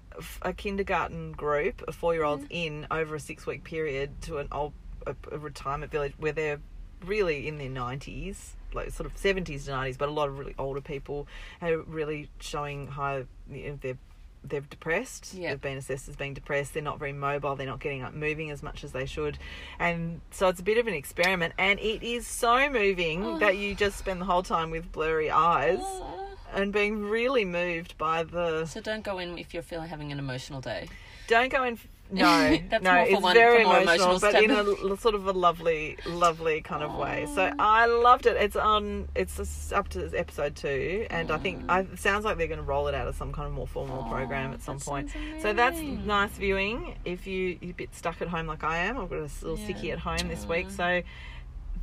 [0.42, 2.46] a kindergarten group of four year olds Mm.
[2.50, 4.72] in over a six week period to an old
[5.06, 6.58] a, a retirement village where they're
[7.04, 10.54] really in their 90s, like sort of 70s to 90s, but a lot of really
[10.58, 11.28] older people
[11.60, 13.98] are really showing how you know, they're.
[14.48, 15.34] They're depressed.
[15.34, 15.50] Yeah.
[15.50, 16.74] They've been assessed as being depressed.
[16.74, 17.56] They're not very mobile.
[17.56, 19.38] They're not getting up moving as much as they should.
[19.78, 21.54] And so it's a bit of an experiment.
[21.58, 23.38] And it is so moving oh.
[23.38, 26.28] that you just spend the whole time with blurry eyes Oh.
[26.54, 28.66] and being really moved by the.
[28.66, 30.88] So don't go in if you're feeling having an emotional day.
[31.28, 31.78] Don't go in.
[32.12, 34.96] No, That's no, more for it's one- very for more emotional, emotional but in a
[34.96, 37.26] sort of a lovely, lovely kind of way.
[37.34, 37.54] So oh.
[37.58, 38.36] I loved it.
[38.36, 39.08] It's on.
[39.16, 42.58] It's just up to episode two, and I think I, it sounds like they're going
[42.60, 44.86] to roll it out as some kind of more formal oh, program at some that
[44.86, 45.10] point.
[45.10, 46.06] sounds So that's amazing.
[46.06, 46.94] nice viewing.
[47.04, 49.58] If you you're a bit stuck at home like I am, I've got a little
[49.58, 49.66] Yeah.
[49.66, 51.02] sickie at home this week, so.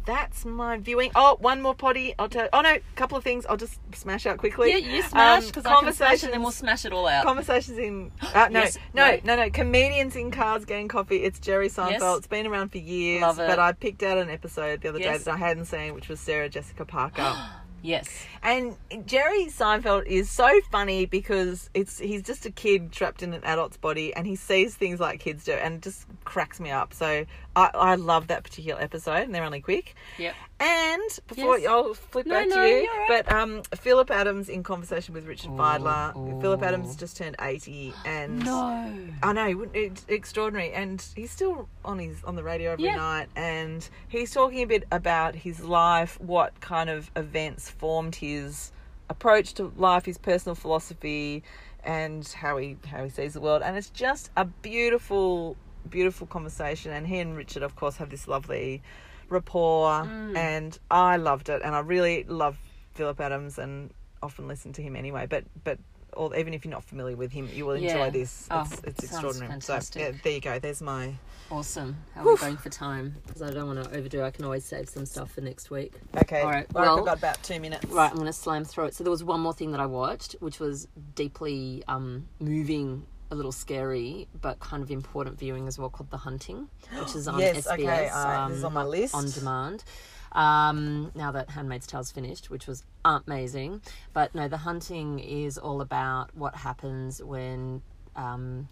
[0.05, 1.11] That's my viewing.
[1.15, 2.13] Oh, one more potty.
[2.19, 2.49] I'll tell.
[2.51, 3.45] Oh no, a couple of things.
[3.45, 4.71] I'll just smash out quickly.
[4.71, 7.23] Yeah, you smash Um, because I can smash and then we'll smash it all out.
[7.25, 9.19] Conversations in uh, no, Yes, no, no.
[9.23, 11.17] no, no, Comedians in cars getting coffee.
[11.23, 11.91] It's Jerry Seinfeld.
[11.99, 12.17] Yes.
[12.17, 13.47] It's been around for years, Love it.
[13.47, 15.19] but I picked out an episode the other Yes.
[15.19, 17.35] day that I hadn't seen, which was Sarah Jessica Parker.
[17.81, 18.09] yes.
[18.41, 18.75] and
[19.05, 23.77] Jerry Seinfeld is so funny because it's he's just a kid trapped in an adult's
[23.77, 26.93] body, and he sees things like kids do, and just cracks me up.
[26.93, 27.25] So
[27.55, 29.95] I, I love that particular episode, and they're only quick.
[30.17, 30.33] Yep.
[30.59, 31.69] And before Yes.
[31.69, 33.25] I'll flip No, back no, to you, you're right.
[33.25, 36.41] but um, Phillip Adams in conversation with Richard Ooh, Fidler.
[36.41, 36.63] Phillip.
[36.63, 38.95] Adams just turned eighty, and No.
[39.21, 42.85] I know, he wouldn't it- extraordinary, and he's still on his on the radio every
[42.85, 42.95] Yeah.
[42.95, 48.71] night, and he's talking a bit about his life, what kind of events formed his
[49.09, 51.43] approach to life, his personal philosophy,
[51.83, 55.57] and how he how he sees the world, and it's just a beautiful,
[55.89, 56.91] beautiful conversation.
[56.91, 58.81] And he and Richard, of course, have this lovely
[59.29, 60.35] rapport, Mm.
[60.37, 62.57] and I loved it, and I really love
[62.93, 65.79] Phillip Adams, and often listen to him anyway, but but.
[66.15, 68.09] Or even if you're not familiar with him, you will enjoy Yeah.
[68.11, 68.47] this.
[68.51, 69.59] Oh, It's, extraordinary.
[69.61, 70.59] So yeah, there you go.
[70.59, 71.15] There's my.
[71.49, 71.97] Awesome.
[72.13, 73.15] How are we going for time?
[73.25, 74.21] Because I don't want to overdo.
[74.21, 75.93] I can always save some stuff for next week.
[76.15, 76.41] Okay.
[76.41, 77.85] All right, Well, well- I've got about two minutes.
[77.85, 78.93] Right, I'm going to slam through it.
[78.93, 83.35] So there was one more thing that I watched, which was deeply um, moving, a
[83.35, 86.69] little scary, but kind of important viewing as well, called The Hunting,
[86.99, 87.73] which is on Yes, SBS.
[87.73, 89.13] okay, uh, this is on my list.
[89.15, 89.83] On demand.
[90.31, 93.81] Um, now that Handmaid's Tale's finished, which was amazing.
[94.13, 97.81] But no, The Hunting is all about what happens when
[98.15, 98.67] um,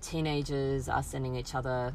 [0.00, 1.92] teenagers are sending each other,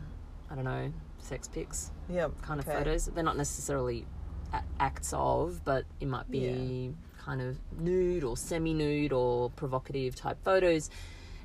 [0.49, 2.41] I don't know, sex pics Yep.
[2.41, 3.05] kind of photos.
[3.07, 4.05] They're not necessarily
[4.53, 10.15] a- acts of, but it might be kind of nude or semi nude or provocative
[10.15, 10.89] type photos.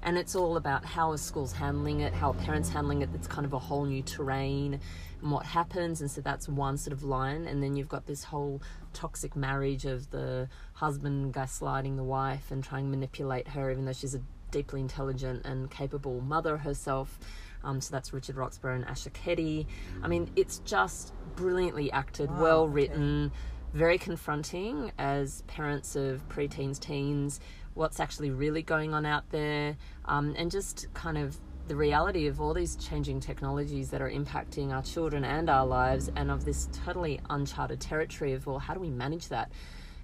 [0.04, 3.08] And it's all about how are schools handling it, how are parents handling it.
[3.14, 4.78] It's kind of a whole new terrain
[5.22, 6.02] and what happens.
[6.02, 7.46] And so that's one sort of line.
[7.46, 8.60] And then you've got this whole
[8.92, 13.94] toxic marriage of the husband gaslighting the wife and trying to manipulate her, even though
[13.94, 17.18] she's a deeply intelligent and capable mother herself.
[17.64, 19.66] Um, so that's Richard Roxburgh and Asher Keddie.
[20.02, 22.72] I mean, it's just brilliantly acted, Wow, well okay.
[22.74, 23.32] written,
[23.72, 27.40] very confronting as parents of preteens, teens,
[27.74, 32.40] what's actually really going on out there, um, and just kind of the reality of
[32.40, 36.68] all these changing technologies that are impacting our children and our lives, and of this
[36.84, 39.50] totally uncharted territory of well, how do we manage that?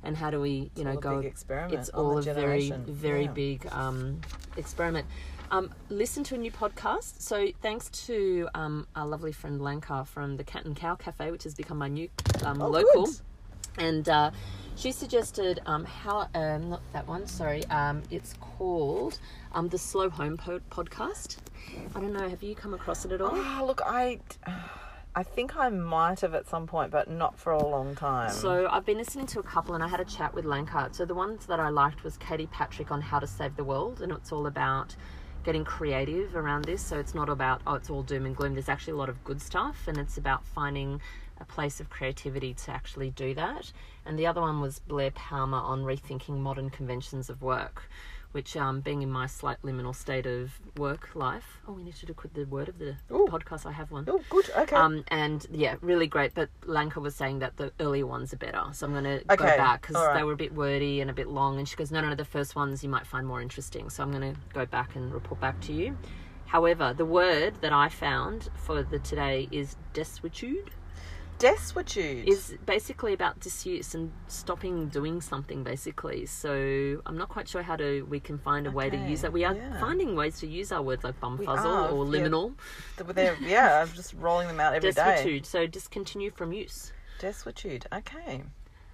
[0.03, 1.19] And how do we, you know, go?
[1.21, 3.33] It's all a very, very Yeah.
[3.33, 4.23] big um,
[4.57, 5.07] experiment.
[5.51, 7.21] Um, listen to a new podcast.
[7.21, 11.43] So thanks to um, our lovely friend Lanka from the Cat and Cow Cafe, which
[11.45, 12.09] has become my new
[12.45, 13.15] um, Oh, local, good.
[13.77, 14.31] and uh,
[14.81, 17.27] she suggested um, how um, not that one.
[17.27, 19.19] Sorry, um, it's called
[19.53, 21.37] um, the Slow Home po- Podcast.
[21.95, 22.27] I don't know.
[22.29, 23.33] Have you come across it at all?
[23.35, 24.21] Oh, look, I,
[25.15, 28.31] I think I might have at some point, but not for a long time.
[28.31, 30.95] So I've been listening to a couple, and I had a chat with Lankart.
[30.95, 34.01] So the ones that I liked was Katie Patrick on how to save the world,
[34.01, 34.97] and it's all about
[35.45, 36.81] getting creative around this.
[36.81, 38.55] So it's not about oh, it's all doom and gloom.
[38.55, 41.03] There's actually a lot of good stuff, and it's about finding
[41.39, 43.73] a place of creativity to actually do that.
[44.07, 47.89] And the other one was Blair Palmer on rethinking modern conventions of work,
[48.33, 52.07] which, um, being in my slight liminal state of work life, oh, we need to
[52.07, 53.27] do the word of the Ooh.
[53.31, 53.67] podcast.
[53.67, 54.05] I have one.
[54.09, 54.51] Oh, good.
[54.57, 54.77] Okay.
[54.77, 56.35] Um, and yeah, really great.
[56.35, 59.37] But Lanka was saying that the earlier ones are better, so I'm going to go
[59.37, 60.15] back because right.
[60.15, 61.59] they were a bit wordy and a bit long.
[61.59, 64.03] And she goes, "No, no, no, the first ones you might find more interesting." So
[64.03, 65.97] I'm going to go back and report back to you.
[66.47, 70.71] However, the word that I found for the today is desuetude.
[71.41, 72.29] Desuetude.
[72.29, 75.65] Is basically about disuse and stopping doing something.
[75.65, 79.23] Basically, so I'm not quite sure how to we can find a way to use
[79.23, 79.33] that.
[79.33, 79.81] We are yeah.
[79.81, 82.21] finding ways to use our words like bumfuzzle or yeah.
[82.23, 82.53] liminal.
[82.99, 85.25] They're, yeah, I'm just rolling them out every day.
[85.25, 85.47] Desuetude.
[85.47, 86.93] So discontinue from use.
[87.21, 87.87] Desuetude.
[87.93, 88.43] Okay.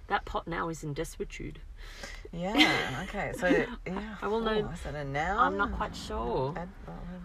[0.07, 1.57] That pot now is in desuetude.
[2.31, 3.03] Yeah.
[3.09, 3.33] Okay.
[3.37, 3.47] So
[3.85, 4.15] yeah.
[4.21, 5.37] I will know- Oh, is that a noun?
[5.37, 6.55] I'm not quite sure.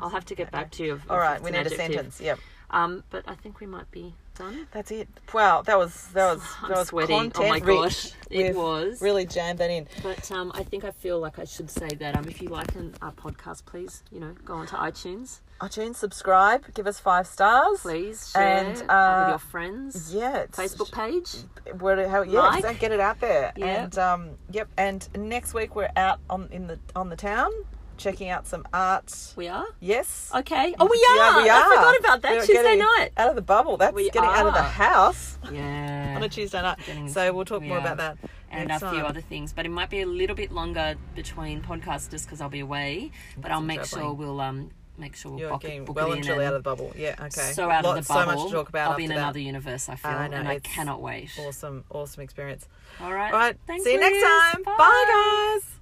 [0.01, 0.95] I'll have to get back to you.
[0.95, 1.41] If, All right.
[1.41, 2.21] We need a sentence.
[2.21, 2.41] Yep.
[2.71, 4.67] Um, but I think we might be done.
[4.73, 5.09] That's it.
[5.33, 5.63] Wow.
[5.63, 7.33] That was that was I'm that was sweating.
[7.37, 9.01] Oh my gosh, it was.
[9.01, 9.87] Really jammed that in.
[10.03, 12.75] But um, I think I feel like I should say that um, if you like
[12.75, 15.41] an, our podcast, please, you know, go onto iTunes.
[15.61, 17.81] iTunes, subscribe, give us five stars.
[17.81, 20.15] Please share And, uh, with your friends.
[20.15, 20.47] Yeah.
[20.47, 21.45] Facebook page.
[21.81, 22.81] Where, how, yeah, Like.
[22.81, 23.53] get it out there.
[23.57, 23.85] Yeah.
[23.85, 24.69] And um, yep.
[24.77, 27.51] And next week we're out on in the on the town,
[28.03, 29.33] checking out some art.
[29.37, 30.31] We are Yes.
[30.35, 30.75] okay.
[30.79, 31.43] Oh, we Yeah, are.
[31.43, 33.11] we I forgot about that We're Tuesday night.
[33.17, 33.77] Out of the bubble.
[33.77, 36.15] That's We getting out of the house Yeah.
[36.17, 36.79] on a Tuesday night.
[36.87, 37.81] Getting- So we'll talk we more are.
[37.81, 38.17] about that.
[38.51, 39.07] and next a few time.
[39.07, 39.55] other things.
[39.55, 43.11] But it might be a little bit longer between podcasts just because I'll be away.
[43.39, 46.13] But I'll some make sure we'll um make sure we'll You're book, getting book well
[46.13, 46.93] it and truly out of the bubble.
[46.95, 47.15] Yeah.
[47.19, 47.53] Okay.
[47.53, 48.33] so out Lots, of the bubble.
[48.33, 48.91] So much to talk about.
[48.91, 49.17] I'll be in that.
[49.19, 49.89] another universe.
[49.89, 51.31] I feel, I know, and I cannot wait.
[51.39, 52.69] Awesome, awesome experience.
[53.01, 53.33] All right.
[53.33, 53.57] All right.
[53.67, 54.23] Thanks, see you next Liz.
[54.23, 54.63] time.
[54.65, 55.82] Bye guys.